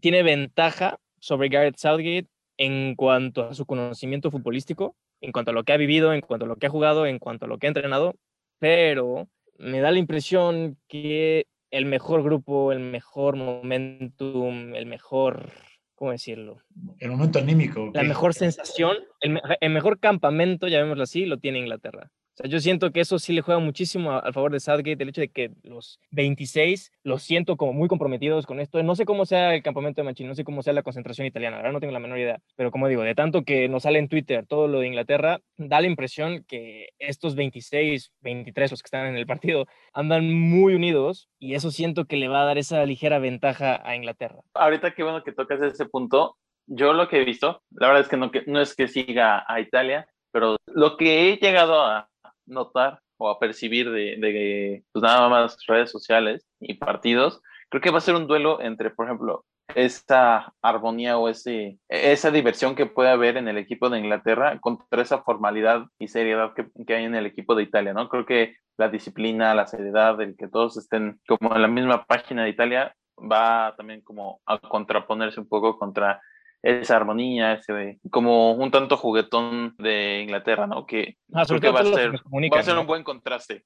tiene 0.00 0.22
ventaja 0.22 0.98
sobre 1.22 1.48
Gareth 1.48 1.78
Southgate 1.78 2.26
en 2.58 2.96
cuanto 2.96 3.44
a 3.44 3.54
su 3.54 3.64
conocimiento 3.64 4.30
futbolístico. 4.30 4.96
en 5.24 5.30
cuanto 5.30 5.52
a 5.52 5.54
lo 5.54 5.62
que 5.62 5.72
ha 5.72 5.76
vivido, 5.76 6.12
en 6.12 6.20
cuanto 6.20 6.46
a 6.46 6.48
lo 6.48 6.56
que 6.56 6.66
ha 6.66 6.70
jugado, 6.70 7.06
en 7.06 7.20
cuanto 7.20 7.44
a 7.44 7.48
lo 7.48 7.56
que 7.56 7.68
ha 7.68 7.70
entrenado, 7.70 8.16
pero 8.58 9.28
me 9.56 9.78
da 9.78 9.92
la 9.92 10.00
impresión 10.00 10.76
que 10.88 11.46
el 11.70 11.86
mejor 11.86 12.24
grupo, 12.24 12.72
el 12.72 12.80
mejor 12.80 13.36
momentum, 13.36 14.74
el 14.74 14.86
mejor, 14.86 15.52
¿cómo 15.94 16.10
decirlo? 16.10 16.58
El 16.98 17.12
momento 17.12 17.38
anímico. 17.38 17.92
La 17.94 18.02
mejor 18.02 18.34
sensación, 18.34 18.96
el, 19.20 19.40
el 19.60 19.70
mejor 19.70 20.00
campamento, 20.00 20.66
llamémoslo 20.66 21.04
así, 21.04 21.24
lo 21.24 21.38
tiene 21.38 21.60
Inglaterra. 21.60 22.10
Sea, 22.42 22.50
yo 22.50 22.60
siento 22.60 22.90
que 22.90 23.00
eso 23.00 23.18
sí 23.18 23.32
le 23.32 23.40
juega 23.40 23.60
muchísimo 23.60 24.12
al 24.12 24.32
favor 24.32 24.50
de 24.50 24.60
Southgate, 24.60 25.02
el 25.02 25.08
hecho 25.08 25.20
de 25.20 25.28
que 25.28 25.52
los 25.62 26.00
26 26.10 26.92
los 27.04 27.22
siento 27.22 27.56
como 27.56 27.72
muy 27.72 27.88
comprometidos 27.88 28.46
con 28.46 28.60
esto. 28.60 28.82
No 28.82 28.94
sé 28.96 29.04
cómo 29.04 29.26
sea 29.26 29.54
el 29.54 29.62
campamento 29.62 30.00
de 30.00 30.04
Mancini, 30.04 30.28
no 30.28 30.34
sé 30.34 30.44
cómo 30.44 30.62
sea 30.62 30.72
la 30.72 30.82
concentración 30.82 31.26
italiana, 31.26 31.58
ahora 31.58 31.72
no 31.72 31.80
tengo 31.80 31.92
la 31.92 32.00
menor 32.00 32.18
idea. 32.18 32.40
Pero 32.56 32.70
como 32.70 32.88
digo, 32.88 33.02
de 33.02 33.14
tanto 33.14 33.44
que 33.44 33.68
nos 33.68 33.84
sale 33.84 33.98
en 33.98 34.08
Twitter 34.08 34.44
todo 34.46 34.66
lo 34.66 34.80
de 34.80 34.88
Inglaterra, 34.88 35.40
da 35.56 35.80
la 35.80 35.86
impresión 35.86 36.44
que 36.48 36.88
estos 36.98 37.34
26, 37.36 38.12
23, 38.20 38.70
los 38.70 38.82
que 38.82 38.86
están 38.86 39.06
en 39.06 39.16
el 39.16 39.26
partido, 39.26 39.66
andan 39.92 40.32
muy 40.32 40.74
unidos 40.74 41.28
y 41.38 41.54
eso 41.54 41.70
siento 41.70 42.06
que 42.06 42.16
le 42.16 42.28
va 42.28 42.42
a 42.42 42.46
dar 42.46 42.58
esa 42.58 42.84
ligera 42.84 43.18
ventaja 43.18 43.80
a 43.84 43.94
Inglaterra. 43.94 44.40
Ahorita 44.54 44.94
qué 44.94 45.02
bueno 45.02 45.22
que 45.22 45.32
tocas 45.32 45.62
ese 45.62 45.86
punto. 45.86 46.36
Yo 46.66 46.92
lo 46.92 47.08
que 47.08 47.20
he 47.20 47.24
visto, 47.24 47.62
la 47.70 47.88
verdad 47.88 48.02
es 48.02 48.08
que 48.08 48.16
no, 48.16 48.30
no 48.46 48.60
es 48.60 48.74
que 48.74 48.88
siga 48.88 49.44
a 49.46 49.60
Italia, 49.60 50.08
pero 50.30 50.56
lo 50.66 50.96
que 50.96 51.32
he 51.32 51.36
llegado 51.36 51.82
a, 51.82 52.08
notar 52.46 53.00
o 53.18 53.30
a 53.30 53.38
percibir 53.38 53.90
de, 53.90 54.16
de 54.18 54.84
pues 54.92 55.02
nada 55.02 55.28
más 55.28 55.56
redes 55.66 55.90
sociales 55.90 56.46
y 56.60 56.74
partidos, 56.74 57.40
creo 57.70 57.80
que 57.80 57.90
va 57.90 57.98
a 57.98 58.02
ser 58.02 58.14
un 58.14 58.26
duelo 58.26 58.60
entre, 58.60 58.90
por 58.90 59.06
ejemplo, 59.06 59.44
esa 59.74 60.52
armonía 60.60 61.18
o 61.18 61.28
ese, 61.28 61.78
esa 61.88 62.30
diversión 62.30 62.74
que 62.74 62.86
puede 62.86 63.10
haber 63.10 63.36
en 63.36 63.48
el 63.48 63.58
equipo 63.58 63.88
de 63.88 63.98
Inglaterra 63.98 64.58
contra 64.60 65.02
esa 65.02 65.22
formalidad 65.22 65.86
y 65.98 66.08
seriedad 66.08 66.52
que, 66.54 66.68
que, 66.86 66.94
hay 66.94 67.04
en 67.04 67.14
el 67.14 67.26
equipo 67.26 67.54
de 67.54 67.62
Italia, 67.62 67.94
¿no? 67.94 68.08
Creo 68.08 68.26
que 68.26 68.56
la 68.76 68.88
disciplina, 68.88 69.54
la 69.54 69.66
seriedad, 69.66 70.20
el 70.20 70.36
que 70.36 70.48
todos 70.48 70.76
estén 70.76 71.20
como 71.26 71.54
en 71.54 71.62
la 71.62 71.68
misma 71.68 72.04
página 72.04 72.44
de 72.44 72.50
Italia 72.50 72.94
va 73.18 73.74
también 73.76 74.00
como 74.02 74.40
a 74.46 74.58
contraponerse 74.58 75.40
un 75.40 75.48
poco 75.48 75.78
contra 75.78 76.20
esa 76.62 76.96
armonía, 76.96 77.54
ese 77.54 77.98
como 78.10 78.52
un 78.52 78.70
tanto 78.70 78.96
juguetón 78.96 79.74
de 79.78 80.20
Inglaterra, 80.22 80.66
¿no? 80.66 80.86
Que 80.86 81.16
ah, 81.32 81.44
creo 81.46 81.60
que 81.60 81.70
va 81.70 81.80
a, 81.80 81.84
ser, 81.84 82.12
va 82.14 82.60
a 82.60 82.62
ser 82.62 82.78
un 82.78 82.86
buen 82.86 83.02
contraste. 83.02 83.64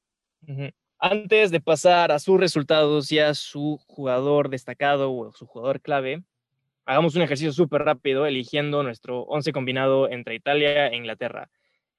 Antes 0.98 1.50
de 1.50 1.60
pasar 1.60 2.10
a 2.10 2.18
sus 2.18 2.40
resultados 2.40 3.12
y 3.12 3.18
a 3.18 3.34
su 3.34 3.78
jugador 3.86 4.48
destacado 4.48 5.12
o 5.12 5.32
su 5.32 5.46
jugador 5.46 5.82
clave, 5.82 6.22
hagamos 6.86 7.14
un 7.16 7.22
ejercicio 7.22 7.52
súper 7.52 7.82
rápido 7.82 8.24
eligiendo 8.24 8.82
nuestro 8.82 9.22
once 9.22 9.52
combinado 9.52 10.08
entre 10.08 10.34
Italia 10.34 10.88
e 10.88 10.96
Inglaterra. 10.96 11.50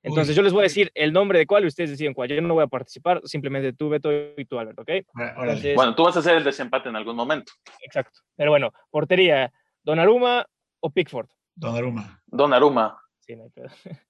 Entonces 0.02 0.36
yo 0.36 0.42
les 0.42 0.54
voy 0.54 0.62
a 0.62 0.64
decir 0.64 0.92
el 0.96 1.12
nombre 1.12 1.40
de 1.40 1.46
cuál 1.46 1.64
y 1.64 1.68
ustedes 1.68 1.90
deciden 1.90 2.14
cuál. 2.14 2.30
Yo 2.30 2.42
no 2.42 2.54
voy 2.54 2.64
a 2.64 2.68
participar, 2.68 3.22
simplemente 3.26 3.74
tú, 3.74 3.90
Beto, 3.90 4.10
y 4.38 4.46
tú, 4.46 4.58
Alberto, 4.58 4.84
¿ok? 4.84 4.90
Entonces, 4.90 5.76
bueno, 5.76 5.96
tú 5.96 6.04
vas 6.04 6.16
a 6.16 6.20
hacer 6.20 6.38
el 6.38 6.44
desempate 6.44 6.88
en 6.90 6.96
algún 6.96 7.16
momento. 7.16 7.52
Exacto. 7.82 8.20
Pero 8.36 8.52
bueno, 8.52 8.72
portería, 8.90 9.52
Donnarumma, 9.84 10.46
o 10.88 10.90
Pickford? 10.90 11.28
Donnarumma. 11.56 12.22
Donnarumma. 12.26 12.98
Sí, 13.20 13.36
no 13.36 13.44
hay 13.44 13.50
pedo. 13.50 13.68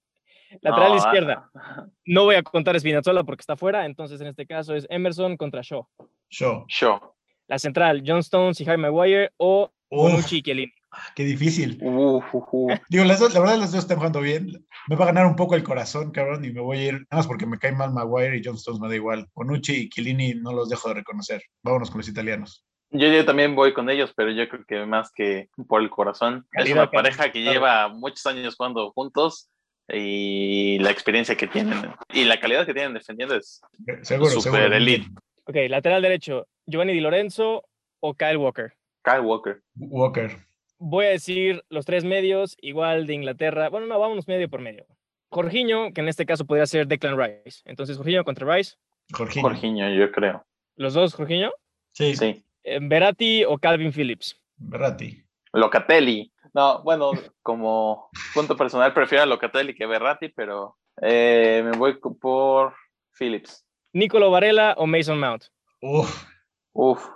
Lateral 0.61 0.91
no, 0.91 0.97
izquierda. 0.97 1.49
Ah. 1.55 1.87
No 2.05 2.23
voy 2.23 2.35
a 2.35 2.43
contar 2.43 2.79
Spinazzola 2.79 3.23
porque 3.23 3.41
está 3.41 3.57
fuera, 3.57 3.85
entonces 3.85 4.21
en 4.21 4.27
este 4.27 4.45
caso 4.45 4.75
es 4.75 4.85
Emerson 4.89 5.35
contra 5.35 5.61
Shaw. 5.61 5.85
Shaw. 6.29 6.65
Shaw. 6.67 6.99
La 7.47 7.59
central, 7.59 8.03
John 8.05 8.19
Stones 8.19 8.61
y 8.61 8.65
Jaime 8.65 8.89
Maguire 8.89 9.31
o 9.37 9.71
Bonucci 9.89 10.37
y 10.37 10.41
Chiellini. 10.43 10.73
Qué 11.15 11.23
difícil. 11.23 11.77
Uh, 11.81 12.17
uh, 12.17 12.45
uh. 12.51 12.69
Digo, 12.89 13.05
las 13.05 13.19
dos, 13.19 13.33
la 13.33 13.39
verdad, 13.39 13.57
las 13.57 13.71
dos 13.71 13.81
están 13.81 13.97
jugando 13.97 14.21
bien. 14.21 14.65
Me 14.87 14.95
va 14.95 15.05
a 15.05 15.07
ganar 15.07 15.25
un 15.25 15.35
poco 15.35 15.55
el 15.55 15.63
corazón, 15.63 16.11
cabrón, 16.11 16.45
y 16.45 16.51
me 16.51 16.61
voy 16.61 16.77
a 16.77 16.85
ir, 16.87 16.93
nada 16.93 17.07
más 17.11 17.27
porque 17.27 17.45
me 17.45 17.57
cae 17.57 17.71
mal 17.71 17.93
Maguire 17.93 18.37
y 18.37 18.41
John 18.43 18.55
Stones 18.55 18.79
me 18.79 18.87
da 18.87 18.95
igual. 18.95 19.27
Bonucci 19.33 19.73
y 19.73 19.89
Chiellini 19.89 20.35
no 20.35 20.53
los 20.53 20.69
dejo 20.69 20.89
de 20.89 20.95
reconocer. 20.95 21.41
Vámonos 21.63 21.89
con 21.89 21.99
los 21.99 22.09
italianos. 22.09 22.65
Yo, 22.89 23.07
yo 23.07 23.25
también 23.25 23.55
voy 23.55 23.73
con 23.73 23.89
ellos, 23.89 24.13
pero 24.15 24.31
yo 24.31 24.47
creo 24.47 24.63
que 24.65 24.85
más 24.85 25.11
que 25.11 25.49
por 25.67 25.81
el 25.81 25.89
corazón. 25.89 26.47
es 26.53 26.71
una 26.71 26.89
pareja 26.89 27.31
que 27.31 27.41
lleva 27.41 27.89
muchos 27.89 28.25
años 28.25 28.55
jugando 28.55 28.91
juntos 28.91 29.49
y 29.89 30.79
la 30.79 30.91
experiencia 30.91 31.35
que 31.35 31.47
tienen 31.47 31.93
y 32.13 32.25
la 32.25 32.39
calidad 32.39 32.65
que 32.65 32.73
tienen 32.73 32.93
defendiendo 32.93 33.35
es 33.35 33.61
seguro, 34.01 34.29
super 34.29 34.71
elite. 34.71 35.07
Ok, 35.45 35.55
lateral 35.69 36.01
derecho, 36.01 36.47
Giovanni 36.65 36.93
Di 36.93 36.99
Lorenzo 36.99 37.63
o 38.01 38.13
Kyle 38.13 38.37
Walker. 38.37 38.73
Kyle 39.03 39.21
Walker. 39.21 39.61
Walker. 39.75 40.37
Voy 40.79 41.05
a 41.05 41.09
decir 41.09 41.63
los 41.69 41.85
tres 41.85 42.03
medios, 42.03 42.57
igual 42.61 43.07
de 43.07 43.13
Inglaterra. 43.13 43.69
Bueno, 43.69 43.87
no, 43.87 43.97
vámonos 43.97 44.27
medio 44.27 44.49
por 44.49 44.61
medio. 44.61 44.85
Jorginho, 45.29 45.91
que 45.93 46.01
en 46.01 46.07
este 46.07 46.25
caso 46.25 46.45
podría 46.45 46.65
ser 46.65 46.87
Declan 46.87 47.17
Rice. 47.17 47.61
Entonces, 47.65 47.97
Jorginho 47.97 48.23
contra 48.23 48.53
Rice. 48.53 48.75
Jorginho. 49.11 49.47
Jorginho, 49.47 49.89
yo 49.89 50.11
creo. 50.11 50.45
¿Los 50.75 50.93
dos, 50.93 51.15
Jorginho? 51.15 51.51
Sí. 51.93 52.15
Sí. 52.15 52.45
¿Berati 52.81 53.45
o 53.45 53.57
Calvin 53.57 53.91
Phillips? 53.91 54.39
Berati. 54.57 55.23
Locatelli. 55.53 56.31
No, 56.53 56.81
bueno, 56.83 57.11
como 57.41 58.09
punto 58.33 58.55
personal 58.55 58.93
prefiero 58.93 59.23
a 59.23 59.27
Locatelli 59.27 59.75
que 59.75 59.85
Berratti, 59.85 60.29
pero 60.29 60.77
eh, 61.01 61.61
me 61.63 61.77
voy 61.77 61.99
por 61.99 62.73
Phillips. 63.17 63.65
¿Nicolo 63.93 64.31
Varela 64.31 64.75
o 64.77 64.87
Mason 64.87 65.19
Mount? 65.19 65.45
Uf. 65.81 66.25
Uf. 66.73 67.07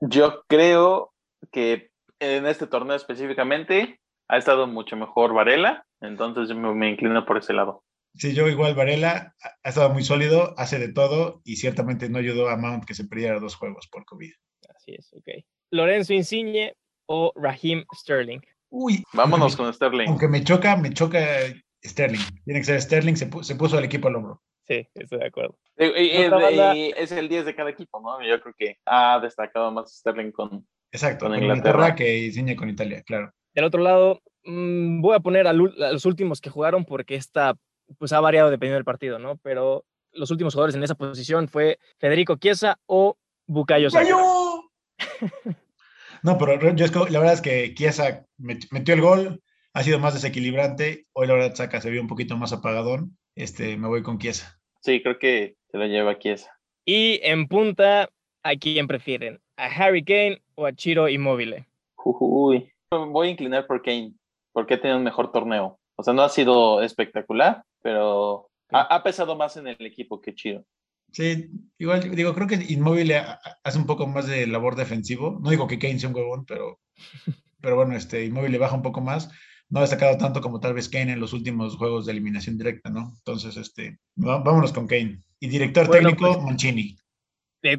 Yo 0.00 0.42
creo 0.48 1.12
que 1.52 1.90
en 2.18 2.46
este 2.46 2.66
torneo 2.66 2.96
específicamente 2.96 4.00
ha 4.28 4.38
estado 4.38 4.66
mucho 4.66 4.96
mejor 4.96 5.34
Varela, 5.34 5.84
entonces 6.00 6.54
me, 6.56 6.74
me 6.74 6.90
inclino 6.90 7.24
por 7.24 7.38
ese 7.38 7.52
lado. 7.52 7.84
Sí, 8.14 8.34
yo 8.34 8.48
igual 8.48 8.74
Varela 8.74 9.34
ha 9.62 9.68
estado 9.68 9.90
muy 9.90 10.02
sólido, 10.02 10.54
hace 10.56 10.78
de 10.78 10.92
todo 10.92 11.40
y 11.44 11.56
ciertamente 11.56 12.08
no 12.08 12.18
ayudó 12.18 12.48
a 12.48 12.56
Mount 12.56 12.84
que 12.84 12.94
se 12.94 13.04
perdiera 13.06 13.38
dos 13.38 13.54
juegos 13.54 13.86
por 13.86 14.04
COVID 14.04 14.32
es, 14.94 15.12
ok. 15.12 15.44
Lorenzo 15.70 16.14
Insigne 16.14 16.74
o 17.06 17.32
Raheem 17.34 17.84
Sterling. 17.94 18.40
Uy. 18.70 19.02
Vámonos 19.12 19.56
con 19.56 19.72
Sterling. 19.72 20.08
Aunque 20.08 20.28
me 20.28 20.42
choca, 20.44 20.76
me 20.76 20.92
choca 20.92 21.20
Sterling. 21.84 22.20
Tiene 22.44 22.60
que 22.60 22.64
ser 22.64 22.80
Sterling, 22.80 23.14
se, 23.14 23.26
puso 23.26 23.78
al 23.78 23.84
equipo 23.84 24.08
al 24.08 24.16
hombro. 24.16 24.42
Sí, 24.66 24.86
estoy 24.94 25.18
de 25.18 25.26
acuerdo. 25.26 25.58
es 25.76 27.12
el 27.12 27.28
10 27.28 27.46
de 27.46 27.54
cada 27.54 27.70
equipo, 27.70 28.00
¿no? 28.00 28.22
Yo 28.22 28.40
creo 28.40 28.54
que 28.56 28.76
ha 28.84 29.18
destacado 29.20 29.72
más 29.72 29.96
Sterling 29.96 30.30
con, 30.30 30.66
Exacto, 30.92 31.26
con 31.26 31.38
Inglaterra. 31.38 31.94
que 31.94 32.26
Insigne 32.26 32.56
con 32.56 32.68
Italia, 32.68 33.02
claro. 33.02 33.32
Del 33.54 33.64
otro 33.64 33.82
lado, 33.82 34.20
mm, 34.44 35.00
voy 35.00 35.16
a 35.16 35.20
poner 35.20 35.46
a, 35.46 35.52
los 35.52 36.04
últimos 36.04 36.40
que 36.40 36.50
jugaron 36.50 36.84
porque 36.84 37.14
esta 37.14 37.56
pues 37.98 38.12
ha 38.12 38.20
variado 38.20 38.50
dependiendo 38.50 38.76
del 38.76 38.84
partido, 38.84 39.18
¿no? 39.18 39.38
Pero 39.38 39.86
los 40.12 40.30
últimos 40.30 40.52
jugadores 40.52 40.74
en 40.74 40.82
esa 40.82 40.94
posición 40.94 41.48
fue 41.48 41.78
Federico 41.98 42.36
Chiesa 42.36 42.78
o 42.86 43.16
Bukayo 43.46 43.88
Saka. 43.88 44.04
No, 46.22 46.36
pero 46.36 46.74
yo 46.74 46.86
la 47.08 47.18
verdad 47.20 47.34
es 47.34 47.40
que 47.40 47.74
Chiesa 47.74 48.26
metió 48.38 48.94
el 48.94 49.00
gol, 49.00 49.42
ha 49.72 49.82
sido 49.82 49.98
más 49.98 50.14
desequilibrante. 50.14 51.06
Hoy 51.12 51.26
la 51.26 51.34
verdad 51.34 51.54
Saca 51.54 51.80
se 51.80 51.90
vio 51.90 52.00
un 52.00 52.08
poquito 52.08 52.36
más 52.36 52.52
apagadón. 52.52 53.16
Este, 53.36 53.76
me 53.76 53.88
voy 53.88 54.02
con 54.02 54.18
Chiesa. 54.18 54.58
Sí, 54.80 55.02
creo 55.02 55.18
que 55.18 55.56
se 55.70 55.78
lo 55.78 55.86
lleva 55.86 56.18
Chiesa. 56.18 56.50
Y 56.84 57.20
en 57.22 57.46
punta, 57.46 58.08
¿a 58.42 58.56
quién 58.56 58.88
prefieren? 58.88 59.40
¿A 59.56 59.66
Harry 59.66 60.04
Kane 60.04 60.42
o 60.54 60.66
a 60.66 60.72
Chiro 60.72 61.08
Immobile? 61.08 61.66
Uy, 62.04 62.72
voy 62.90 63.28
a 63.28 63.30
inclinar 63.30 63.66
por 63.66 63.82
Kane, 63.82 64.14
porque 64.52 64.74
ha 64.74 64.80
tenido 64.80 64.98
un 64.98 65.04
mejor 65.04 65.30
torneo. 65.30 65.78
O 65.96 66.02
sea, 66.02 66.14
no 66.14 66.22
ha 66.22 66.28
sido 66.28 66.82
espectacular, 66.82 67.62
pero 67.82 68.48
ha, 68.70 68.82
ha 68.94 69.02
pesado 69.02 69.36
más 69.36 69.56
en 69.56 69.68
el 69.68 69.84
equipo 69.84 70.20
que 70.20 70.34
Chiro. 70.34 70.64
Sí, 71.12 71.50
igual 71.78 72.14
digo, 72.14 72.34
creo 72.34 72.46
que 72.46 72.64
Inmóvil 72.68 73.12
hace 73.64 73.78
un 73.78 73.86
poco 73.86 74.06
más 74.06 74.26
de 74.26 74.46
labor 74.46 74.76
defensivo. 74.76 75.40
No 75.42 75.50
digo 75.50 75.66
que 75.66 75.78
Kane 75.78 75.98
sea 75.98 76.10
un 76.10 76.16
huevón, 76.16 76.44
pero, 76.44 76.80
pero 77.60 77.76
bueno, 77.76 77.96
este 77.96 78.24
Inmóvil 78.24 78.52
le 78.52 78.58
baja 78.58 78.76
un 78.76 78.82
poco 78.82 79.00
más. 79.00 79.30
No 79.70 79.80
ha 79.80 79.82
destacado 79.82 80.16
tanto 80.16 80.40
como 80.40 80.60
tal 80.60 80.74
vez 80.74 80.88
Kane 80.88 81.12
en 81.12 81.20
los 81.20 81.32
últimos 81.32 81.76
juegos 81.76 82.06
de 82.06 82.12
eliminación 82.12 82.56
directa, 82.56 82.88
¿no? 82.88 83.12
Entonces, 83.18 83.56
este, 83.56 83.98
vámonos 84.16 84.72
con 84.72 84.86
Kane. 84.86 85.20
Y 85.40 85.48
director 85.48 85.88
técnico, 85.88 86.32
pues, 86.34 86.44
Mancini. 86.44 86.96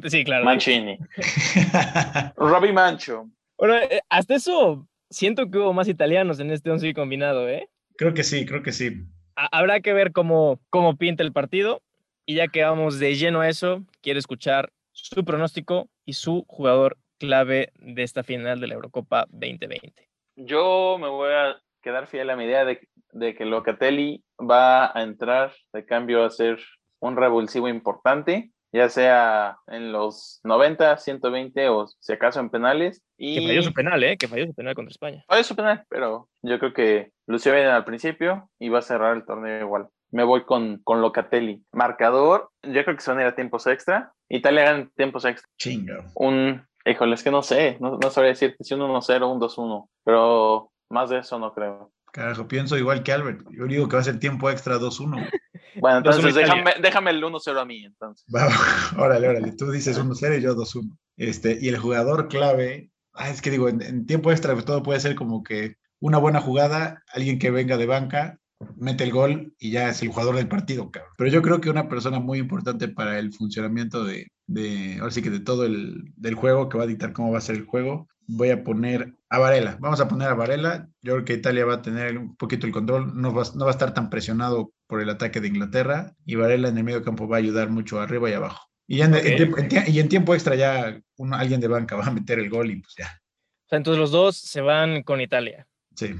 Sí, 0.06 0.24
claro. 0.24 0.44
Mancini. 0.44 0.98
Robbie 2.36 2.72
Mancho. 2.72 3.28
Bueno, 3.58 3.76
eh, 3.76 4.00
hasta 4.08 4.36
eso 4.36 4.86
siento 5.10 5.50
que 5.50 5.58
hubo 5.58 5.72
más 5.72 5.88
italianos 5.88 6.38
en 6.40 6.50
este 6.50 6.70
once 6.70 6.94
combinado, 6.94 7.48
¿eh? 7.48 7.68
Creo 7.96 8.14
que 8.14 8.22
sí, 8.22 8.46
creo 8.46 8.62
que 8.62 8.72
sí. 8.72 9.04
Habrá 9.34 9.80
que 9.80 9.92
ver 9.92 10.12
cómo, 10.12 10.60
cómo 10.70 10.96
pinta 10.96 11.22
el 11.22 11.32
partido. 11.32 11.82
Y 12.30 12.36
ya 12.36 12.46
que 12.46 12.62
vamos 12.62 13.00
de 13.00 13.16
lleno 13.16 13.40
a 13.40 13.48
eso, 13.48 13.82
quiero 14.02 14.20
escuchar 14.20 14.70
su 14.92 15.24
pronóstico 15.24 15.88
y 16.04 16.12
su 16.12 16.44
jugador 16.46 16.96
clave 17.18 17.72
de 17.80 18.04
esta 18.04 18.22
final 18.22 18.60
de 18.60 18.68
la 18.68 18.74
Eurocopa 18.74 19.26
2020. 19.30 20.08
Yo 20.36 20.96
me 21.00 21.08
voy 21.08 21.32
a 21.32 21.60
quedar 21.82 22.06
fiel 22.06 22.30
a 22.30 22.36
mi 22.36 22.44
idea 22.44 22.64
de, 22.64 22.86
de 23.10 23.34
que 23.34 23.44
Locatelli 23.46 24.22
va 24.38 24.96
a 24.96 25.02
entrar 25.02 25.56
de 25.72 25.84
cambio 25.84 26.24
a 26.24 26.30
ser 26.30 26.60
un 27.00 27.16
revulsivo 27.16 27.66
importante 27.66 28.52
ya 28.72 28.88
sea 28.88 29.58
en 29.66 29.92
los 29.92 30.40
90, 30.44 30.96
120 30.96 31.68
o 31.70 31.86
si 31.88 32.12
acaso 32.12 32.40
en 32.40 32.50
penales. 32.50 33.02
Y... 33.16 33.40
Que 33.40 33.46
falló 33.48 33.62
su 33.62 33.72
penal, 33.72 34.02
¿eh? 34.04 34.16
Que 34.16 34.28
falló 34.28 34.46
su 34.46 34.54
penal 34.54 34.74
contra 34.74 34.92
España. 34.92 35.24
Falló 35.26 35.44
su 35.44 35.56
penal, 35.56 35.84
pero 35.88 36.28
yo 36.42 36.58
creo 36.58 36.72
que 36.72 37.10
lució 37.26 37.52
bien 37.52 37.66
al 37.66 37.84
principio 37.84 38.48
y 38.58 38.68
va 38.68 38.78
a 38.78 38.82
cerrar 38.82 39.16
el 39.16 39.24
torneo 39.24 39.60
igual. 39.60 39.88
Me 40.10 40.24
voy 40.24 40.44
con, 40.44 40.80
con 40.84 41.00
Locatelli. 41.00 41.64
Marcador, 41.72 42.50
yo 42.62 42.84
creo 42.84 42.96
que 42.96 43.02
se 43.02 43.10
van 43.10 43.18
a 43.20 43.22
ir 43.22 43.28
a 43.28 43.34
tiempos 43.34 43.66
extra. 43.66 44.12
Italia 44.28 44.64
gana 44.64 44.90
tiempos 44.96 45.24
extra. 45.24 45.48
Chingo. 45.58 46.04
Un, 46.14 46.66
híjole, 46.84 47.14
es 47.14 47.22
que 47.22 47.30
no 47.30 47.42
sé, 47.42 47.76
no, 47.80 47.98
no 48.02 48.10
sabría 48.10 48.32
decirte 48.32 48.64
si 48.64 48.74
un 48.74 48.80
1-0 48.80 49.32
un 49.32 49.40
2-1, 49.40 49.88
pero 50.04 50.70
más 50.90 51.10
de 51.10 51.18
eso 51.18 51.38
no 51.38 51.52
creo. 51.52 51.92
Carajo, 52.12 52.48
pienso 52.48 52.76
igual 52.76 53.02
que 53.02 53.12
Albert. 53.12 53.46
Yo 53.50 53.66
digo 53.66 53.88
que 53.88 53.96
va 53.96 54.02
a 54.02 54.04
ser 54.04 54.18
tiempo 54.18 54.50
extra 54.50 54.78
2-1. 54.78 55.30
Bueno, 55.76 55.98
entonces 55.98 56.24
2-1 56.24 56.30
Italia. 56.30 56.64
déjame, 56.64 56.82
déjame 56.82 57.10
el 57.12 57.22
1-0 57.22 57.60
a 57.60 57.64
mí, 57.64 57.84
entonces. 57.84 58.26
Va, 58.34 58.48
órale, 58.98 59.28
órale. 59.28 59.52
Tú 59.52 59.70
dices 59.70 60.00
1-0 60.00 60.38
y 60.38 60.42
yo 60.42 60.56
2-1. 60.56 60.98
Este, 61.16 61.58
y 61.60 61.68
el 61.68 61.78
jugador 61.78 62.26
clave, 62.26 62.90
ah, 63.14 63.30
es 63.30 63.40
que 63.40 63.52
digo, 63.52 63.68
en, 63.68 63.80
en 63.80 64.04
tiempo 64.04 64.32
extra 64.32 64.60
todo 64.62 64.82
puede 64.82 64.98
ser 64.98 65.14
como 65.14 65.44
que 65.44 65.76
una 66.00 66.18
buena 66.18 66.40
jugada, 66.40 67.04
alguien 67.14 67.38
que 67.38 67.52
venga 67.52 67.76
de 67.76 67.86
banca, 67.86 68.39
mete 68.76 69.04
el 69.04 69.12
gol 69.12 69.54
y 69.58 69.70
ya 69.70 69.88
es 69.88 70.02
el 70.02 70.08
jugador 70.08 70.36
del 70.36 70.48
partido, 70.48 70.90
cabrón. 70.90 71.12
Pero 71.16 71.30
yo 71.30 71.42
creo 71.42 71.60
que 71.60 71.70
una 71.70 71.88
persona 71.88 72.20
muy 72.20 72.38
importante 72.38 72.88
para 72.88 73.18
el 73.18 73.32
funcionamiento 73.32 74.04
de, 74.04 74.28
de 74.46 74.98
ahora 75.00 75.10
sí 75.12 75.22
que 75.22 75.30
de 75.30 75.40
todo 75.40 75.64
el 75.64 76.12
del 76.16 76.34
juego, 76.34 76.68
que 76.68 76.78
va 76.78 76.84
a 76.84 76.88
dictar 76.88 77.12
cómo 77.12 77.32
va 77.32 77.38
a 77.38 77.42
ser 77.42 77.56
el 77.56 77.64
juego, 77.66 78.08
voy 78.26 78.50
a 78.50 78.62
poner 78.62 79.14
a 79.28 79.38
Varela. 79.38 79.76
Vamos 79.80 80.00
a 80.00 80.08
poner 80.08 80.28
a 80.28 80.34
Varela. 80.34 80.88
Yo 81.02 81.14
creo 81.14 81.24
que 81.24 81.34
Italia 81.34 81.64
va 81.64 81.74
a 81.74 81.82
tener 81.82 82.16
un 82.18 82.36
poquito 82.36 82.66
el 82.66 82.72
control, 82.72 83.12
no 83.20 83.32
va, 83.34 83.44
no 83.54 83.64
va 83.64 83.70
a 83.70 83.72
estar 83.72 83.94
tan 83.94 84.10
presionado 84.10 84.72
por 84.86 85.00
el 85.00 85.08
ataque 85.10 85.40
de 85.40 85.48
Inglaterra 85.48 86.14
y 86.24 86.34
Varela 86.34 86.68
en 86.68 86.78
el 86.78 86.84
medio 86.84 87.02
campo 87.02 87.28
va 87.28 87.36
a 87.36 87.38
ayudar 87.40 87.70
mucho 87.70 88.00
arriba 88.00 88.28
y 88.30 88.34
abajo. 88.34 88.66
Y, 88.86 88.98
ya 88.98 89.04
en, 89.06 89.36
tiempo, 89.36 89.58
en 89.58 89.68
tie- 89.68 89.88
y 89.88 90.00
en 90.00 90.08
tiempo 90.08 90.34
extra 90.34 90.56
ya 90.56 91.00
uno- 91.16 91.36
alguien 91.36 91.60
de 91.60 91.68
banca 91.68 91.96
va 91.96 92.06
a 92.06 92.10
meter 92.10 92.38
el 92.40 92.50
gol 92.50 92.70
y 92.70 92.76
pues 92.80 92.94
ya. 92.98 93.06
O 93.06 93.68
sea, 93.68 93.76
entonces 93.78 94.00
los 94.00 94.10
dos 94.10 94.36
se 94.36 94.60
van 94.60 95.04
con 95.04 95.20
Italia. 95.20 95.66
Sí. 95.94 96.14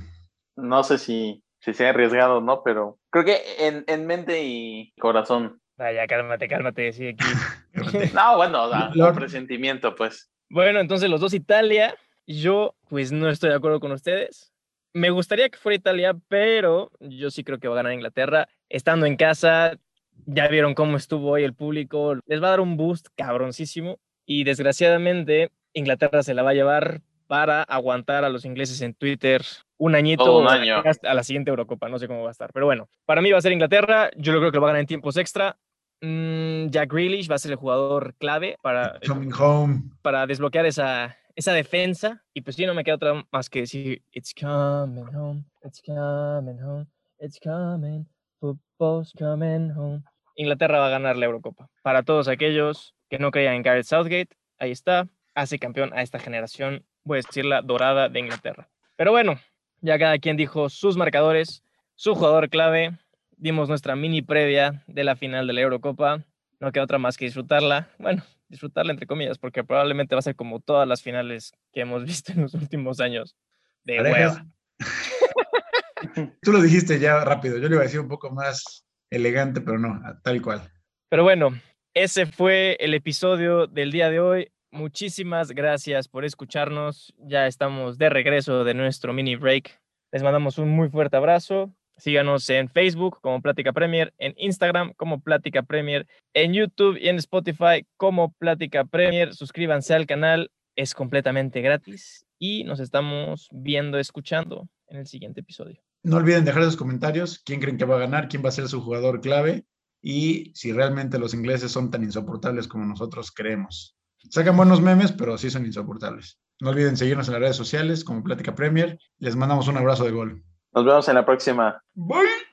No 0.57 0.85
sé 0.85 0.99
si, 0.99 1.43
si 1.61 1.75
sea 1.75 1.91
arriesgado 1.91 2.41
no, 2.41 2.63
pero 2.63 2.99
creo 3.11 3.25
que 3.25 3.39
en, 3.59 3.85
en 3.87 4.07
mente 4.07 4.45
y 4.45 4.93
corazón. 4.99 5.61
Vaya, 5.77 6.07
cálmate, 6.07 6.49
cálmate, 6.49 6.93
sí, 6.93 7.09
aquí. 7.09 7.25
No, 8.15 8.37
bueno, 8.37 8.69
un 8.95 9.15
presentimiento, 9.15 9.95
pues. 9.95 10.31
Bueno, 10.51 10.81
entonces 10.81 11.09
los 11.09 11.21
dos 11.21 11.33
Italia. 11.33 11.95
Yo, 12.27 12.75
pues 12.89 13.13
no 13.13 13.29
estoy 13.29 13.51
de 13.51 13.57
acuerdo 13.57 13.81
con 13.81 13.93
ustedes. 13.93 14.53
Me 14.93 15.11
gustaría 15.11 15.49
que 15.49 15.59
fuera 15.59 15.77
Italia, 15.77 16.17
pero 16.29 16.91
yo 17.01 17.31
sí 17.31 17.45
creo 17.45 17.59
que 17.59 17.69
va 17.69 17.75
a 17.75 17.77
ganar 17.77 17.93
Inglaterra. 17.93 18.49
Estando 18.69 19.07
en 19.07 19.17
casa, 19.17 19.79
ya 20.27 20.49
vieron 20.49 20.75
cómo 20.75 20.97
estuvo 20.97 21.31
hoy 21.31 21.45
el 21.45 21.55
público. 21.55 22.17
Les 22.27 22.43
va 22.43 22.49
a 22.49 22.51
dar 22.51 22.61
un 22.61 22.77
boost 22.77 23.09
cabroncísimo. 23.17 23.99
Y 24.27 24.45
desgraciadamente, 24.45 25.51
Inglaterra 25.73 26.23
se 26.23 26.35
la 26.35 26.43
va 26.43 26.51
a 26.51 26.55
llevar 26.55 27.01
para 27.27 27.63
aguantar 27.63 28.25
a 28.25 28.29
los 28.29 28.45
ingleses 28.45 28.81
en 28.83 28.95
Twitter 28.95 29.43
un 29.81 29.95
añito 29.95 30.39
un 30.39 30.47
año. 30.49 30.83
a 31.03 31.15
la 31.15 31.23
siguiente 31.25 31.51
Eurocopa. 31.51 31.89
No 31.89 31.99
sé 31.99 32.07
cómo 32.07 32.23
va 32.23 32.29
a 32.29 32.33
estar. 32.33 32.51
Pero 32.53 32.67
bueno, 32.67 32.89
para 33.07 33.23
mí 33.23 33.31
va 33.33 33.39
a 33.39 33.41
ser 33.41 33.53
Inglaterra. 33.53 34.11
Yo 34.17 34.33
lo 34.33 34.39
creo 34.39 34.53
que 34.53 34.57
lo 34.57 34.63
va 34.63 34.69
a 34.69 34.73
ganar 34.73 34.81
en 34.81 34.87
tiempos 34.87 35.17
extra. 35.17 35.59
Mm, 36.03 36.69
Jack 36.69 36.93
Grealish 36.93 37.31
va 37.31 37.37
a 37.37 37.39
ser 37.39 37.53
el 37.53 37.57
jugador 37.57 38.15
clave 38.19 38.57
para 38.63 38.99
Coming 39.07 39.33
home. 39.39 39.83
para 40.03 40.27
desbloquear 40.27 40.67
esa, 40.67 41.17
esa 41.35 41.53
defensa. 41.53 42.23
Y 42.35 42.43
pues 42.43 42.57
sí, 42.57 42.67
no 42.67 42.75
me 42.75 42.85
queda 42.85 42.97
otra 42.97 43.27
más 43.33 43.49
que 43.49 43.61
decir, 43.61 44.03
It's 44.13 44.35
coming 44.35 45.15
home, 45.15 45.45
it's 45.63 45.81
coming 45.83 46.61
home, 46.63 46.87
it's 47.19 47.39
coming, 47.43 48.07
football's 48.39 49.13
coming 49.19 49.71
home. 49.77 50.03
Inglaterra 50.37 50.79
va 50.79 50.87
a 50.87 50.91
ganar 50.91 51.17
la 51.17 51.27
Eurocopa. 51.27 51.69
Para 51.83 52.03
todos 52.03 52.29
aquellos 52.29 52.95
que 53.09 53.19
no 53.19 53.31
creían 53.31 53.55
en 53.55 53.63
Gareth 53.63 53.85
Southgate, 53.87 54.37
ahí 54.59 54.71
está, 54.71 55.09
hace 55.35 55.59
campeón 55.59 55.93
a 55.95 56.03
esta 56.03 56.19
generación, 56.19 56.87
voy 57.05 57.19
a 57.19 57.23
decir 57.27 57.45
la 57.45 57.61
dorada 57.63 58.09
de 58.09 58.21
Inglaterra. 58.21 58.71
Pero 58.97 59.11
bueno, 59.13 59.39
ya 59.81 59.99
cada 59.99 60.19
quien 60.19 60.37
dijo 60.37 60.69
sus 60.69 60.97
marcadores, 60.97 61.63
su 61.95 62.15
jugador 62.15 62.49
clave, 62.49 62.99
dimos 63.37 63.69
nuestra 63.69 63.97
mini 63.97 64.23
previa 64.23 64.85
de 64.87 65.05
la 65.05 65.17
final 65.17 65.47
de 65.47 65.53
la 65.53 65.63
Eurocopa. 65.63 66.25
No 66.61 66.73
queda 66.73 66.85
otra 66.85 66.99
más 66.99 67.17
que 67.17 67.25
disfrutarla. 67.25 67.89
Bueno, 67.99 68.23
disfrutarla 68.49 68.93
entre 68.93 69.07
comillas, 69.07 69.39
porque 69.39 69.65
probablemente 69.65 70.15
va 70.15 70.19
a 70.19 70.23
ser 70.23 70.37
como 70.37 70.61
todas 70.61 70.87
las 70.87 71.03
finales 71.03 71.53
que 71.73 71.81
hemos 71.81 72.05
visto 72.07 72.33
en 72.33 72.43
los 72.43 72.55
últimos 72.55 73.01
años. 73.01 73.37
De 73.85 73.97
Parejas. 73.97 74.37
hueva. 74.37 74.47
Tú 76.43 76.53
lo 76.53 76.63
dijiste 76.63 76.99
ya 76.99 77.25
rápido. 77.25 77.59
Yo 77.59 77.69
le 77.69 77.75
iba 77.75 77.83
a 77.83 77.87
decir 77.87 78.01
un 78.01 78.09
poco 78.09 78.31
más 78.31 78.87
elegante, 79.11 79.61
pero 79.61 79.79
no, 79.79 80.01
tal 80.23 80.41
cual. 80.43 80.71
Pero 81.09 81.25
bueno, 81.25 81.51
ese 81.95 82.27
fue 82.27 82.77
el 82.81 82.95
episodio 82.95 83.67
del 83.67 83.91
día 83.91 84.11
de 84.11 84.21
hoy. 84.21 84.53
Muchísimas 84.71 85.51
gracias 85.51 86.09
por 86.09 86.25
escucharnos. 86.25 87.13
Ya 87.19 87.47
estamos 87.47 87.99
de 87.99 88.09
regreso 88.09 88.65
de 88.65 88.75
nuestro 88.75 89.13
mini 89.13 89.35
break. 89.35 89.80
Les 90.13 90.25
mandamos 90.25 90.59
un 90.59 90.71
muy 90.71 90.89
fuerte 90.89 91.17
abrazo. 91.17 91.73
Síganos 91.97 92.49
en 92.51 92.69
Facebook 92.69 93.21
como 93.21 93.41
Plática 93.41 93.73
Premier, 93.73 94.13
en 94.19 94.35
Instagram 94.39 94.93
como 94.97 95.21
Plática 95.21 95.63
Premier, 95.63 96.09
en 96.35 96.53
YouTube 96.53 96.99
y 97.01 97.09
en 97.09 97.17
Spotify 97.17 97.87
como 97.97 98.33
Plática 98.33 98.85
Premier. 98.85 99.35
Suscríbanse 99.35 99.95
al 99.95 100.07
canal, 100.07 100.51
es 100.75 100.95
completamente 100.95 101.61
gratis 101.61 102.27
y 102.41 102.65
nos 102.65 102.81
estamos 102.81 103.49
viendo, 103.53 103.99
escuchando 103.99 104.69
en 104.89 104.99
el 104.99 105.07
siguiente 105.07 105.43
episodio. 105.43 105.81
No 106.03 106.17
olviden 106.17 106.45
dejar 106.45 106.65
sus 106.65 106.77
comentarios. 106.77 107.41
¿Quién 107.45 107.61
creen 107.61 107.77
que 107.77 107.85
va 107.85 107.97
a 107.97 108.01
ganar? 108.01 108.29
¿Quién 108.29 108.43
va 108.45 108.49
a 108.49 108.53
ser 108.53 108.67
su 108.67 108.81
jugador 108.81 109.21
clave? 109.21 109.65
Y 110.03 110.51
si 110.57 110.73
realmente 110.73 111.21
los 111.21 111.35
ingleses 111.35 111.71
son 111.71 111.91
tan 111.91 112.03
insoportables 112.03 112.67
como 112.67 112.85
nosotros 112.85 113.31
creemos. 113.31 113.97
Sacan 114.29 114.57
buenos 114.57 114.81
memes, 114.81 115.13
pero 115.13 115.39
sí 115.39 115.51
son 115.51 115.67
insoportables. 115.67 116.41
No 116.61 116.71
olviden 116.71 116.97
seguirnos 116.97 117.27
en 117.29 117.33
las 117.33 117.41
redes 117.41 117.57
sociales 117.57 118.05
como 118.05 118.23
Plática 118.23 118.55
Premier. 118.55 118.99
Les 119.19 119.35
mandamos 119.35 119.69
un 119.69 119.79
abrazo 119.79 120.05
de 120.05 120.11
gol. 120.11 120.45
Nos 120.73 120.85
vemos 120.85 121.09
en 121.09 121.15
la 121.15 121.25
próxima. 121.25 121.83
Bye. 121.95 122.50